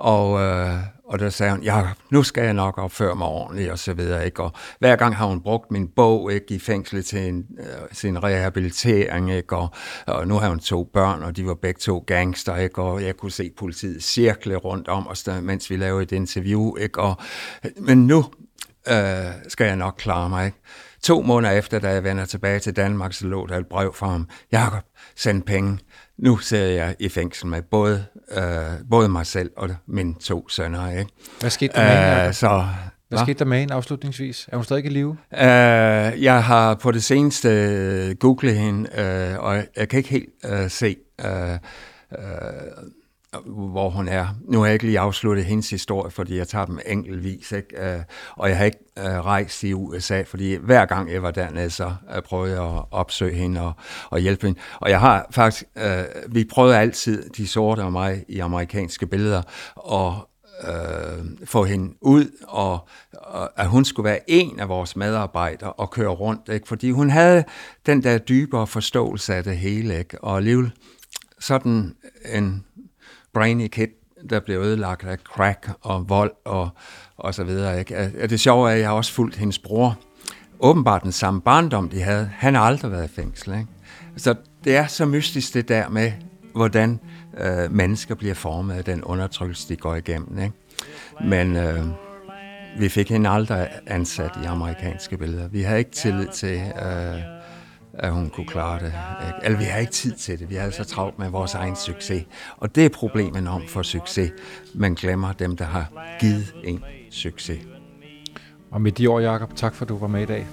[0.00, 3.78] og, øh, og der sagde hun, ja, nu skal jeg nok opføre mig ordentligt, og
[3.78, 4.42] så videre, ikke?
[4.42, 8.22] Og hver gang har hun brugt min bog, ikke, i fængslet til en, øh, sin
[8.22, 9.56] rehabilitering, ikke?
[9.56, 9.68] Og,
[10.06, 12.82] og nu har hun to børn, og de var begge to gangster, ikke?
[12.82, 16.76] Og jeg kunne se politiet cirkle rundt om os, der, mens vi lavede et interview,
[16.76, 17.00] ikke?
[17.00, 17.16] Og,
[17.76, 18.24] men nu
[18.88, 18.94] øh,
[19.48, 20.58] skal jeg nok klare mig, ikke?
[21.02, 24.06] To måneder efter, da jeg vender tilbage til Danmark, så lå der et brev fra
[24.06, 24.28] ham.
[24.52, 24.82] Jakob,
[25.16, 25.78] send penge.
[26.18, 28.04] Nu sidder jeg i fængsel med både,
[28.36, 28.42] øh,
[28.90, 30.90] både mig selv og mine to sønner.
[30.98, 31.10] Ikke?
[31.40, 32.34] Hvad skete der med hende, Øh, Jacob?
[32.34, 32.48] så,
[33.08, 33.24] Hvad hva?
[33.24, 34.48] skete der med hende afslutningsvis?
[34.52, 35.16] Er hun stadig i live?
[35.34, 40.28] Øh, jeg har på det seneste øh, googlet hende, øh, og jeg kan ikke helt
[40.44, 41.58] øh, se, øh, øh,
[43.34, 44.26] Øh, hvor hun er.
[44.44, 47.92] Nu har jeg ikke lige afsluttet hendes historie, fordi jeg tager dem enkeltvis, ikke?
[47.94, 48.00] Øh,
[48.36, 51.94] og jeg har ikke øh, rejst i USA, fordi hver gang jeg var dernede, så
[52.24, 53.72] prøvede jeg at opsøge hende og,
[54.10, 54.60] og hjælpe hende.
[54.80, 59.42] Og jeg har faktisk, øh, vi prøvede altid, de sorte og mig, i amerikanske billeder,
[59.74, 60.28] og
[60.68, 65.90] øh, få hende ud, og, og at hun skulle være en af vores medarbejdere og
[65.90, 66.68] køre rundt, ikke?
[66.68, 67.44] fordi hun havde
[67.86, 70.24] den der dybere forståelse af det hele, ikke?
[70.24, 70.72] og alligevel
[71.38, 71.96] sådan
[72.32, 72.64] en
[73.34, 73.88] brainy kid,
[74.30, 76.68] der blev ødelagt af crack og vold og,
[77.16, 77.78] og så videre.
[77.78, 78.12] Ikke?
[78.22, 79.98] Og det sjove er, at jeg har også fulgt hendes bror.
[80.60, 82.30] Åbenbart den samme barndom, de havde.
[82.34, 83.52] Han har aldrig været i fængsel.
[83.52, 83.66] Ikke?
[84.16, 86.12] Så det er så mystisk det der med,
[86.54, 87.00] hvordan
[87.38, 90.38] øh, mennesker bliver formet af den undertrykkelse, de går igennem.
[90.38, 90.54] Ikke?
[91.24, 91.84] Men øh,
[92.78, 95.48] vi fik hende aldrig ansat i amerikanske billeder.
[95.48, 97.39] Vi havde ikke tillid til, øh,
[98.02, 98.92] at hun kunne klare det.
[99.26, 99.38] Ikke?
[99.42, 100.50] Eller vi har ikke tid til det.
[100.50, 102.24] Vi havde så travlt med vores egen succes.
[102.56, 104.30] Og det er problemet om for succes.
[104.74, 105.86] Man glemmer dem, der har
[106.20, 107.58] givet en succes.
[108.70, 110.46] Og med de ord, Jacob, tak for, at du var med i dag.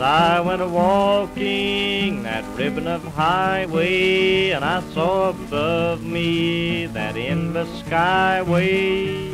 [0.00, 7.68] I went a walking that ribbon of highway, and I saw above me that endless
[7.84, 9.32] skyway.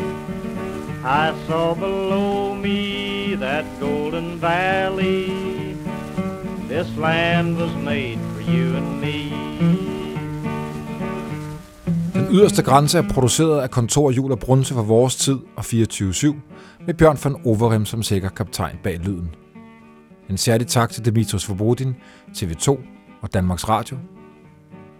[1.04, 5.57] I saw below me that golden valley.
[6.68, 9.18] This land was made for you and me.
[12.14, 16.34] Den yderste grænse er produceret af Kontor Jul og Brunse for vores tid og 24-7,
[16.86, 19.34] med Bjørn von Overem som sikker kaptajn bag lyden.
[20.30, 21.96] En særlig tak til Dimitros Forbodin,
[22.36, 22.68] TV2
[23.22, 23.96] og Danmarks Radio.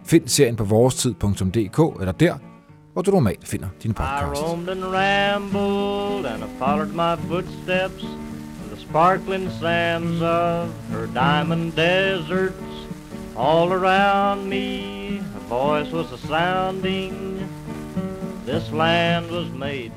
[0.05, 2.35] Find serien på vorestid.dk eller der,
[2.93, 4.43] hvor du normalt finder dine I podcasts.
[4.43, 8.05] roamed and rambled and I followed my footsteps
[8.89, 12.57] sparkling sands of her diamond deserts.
[13.35, 17.47] All around me, a voice was a sounding.
[18.45, 19.91] This land was made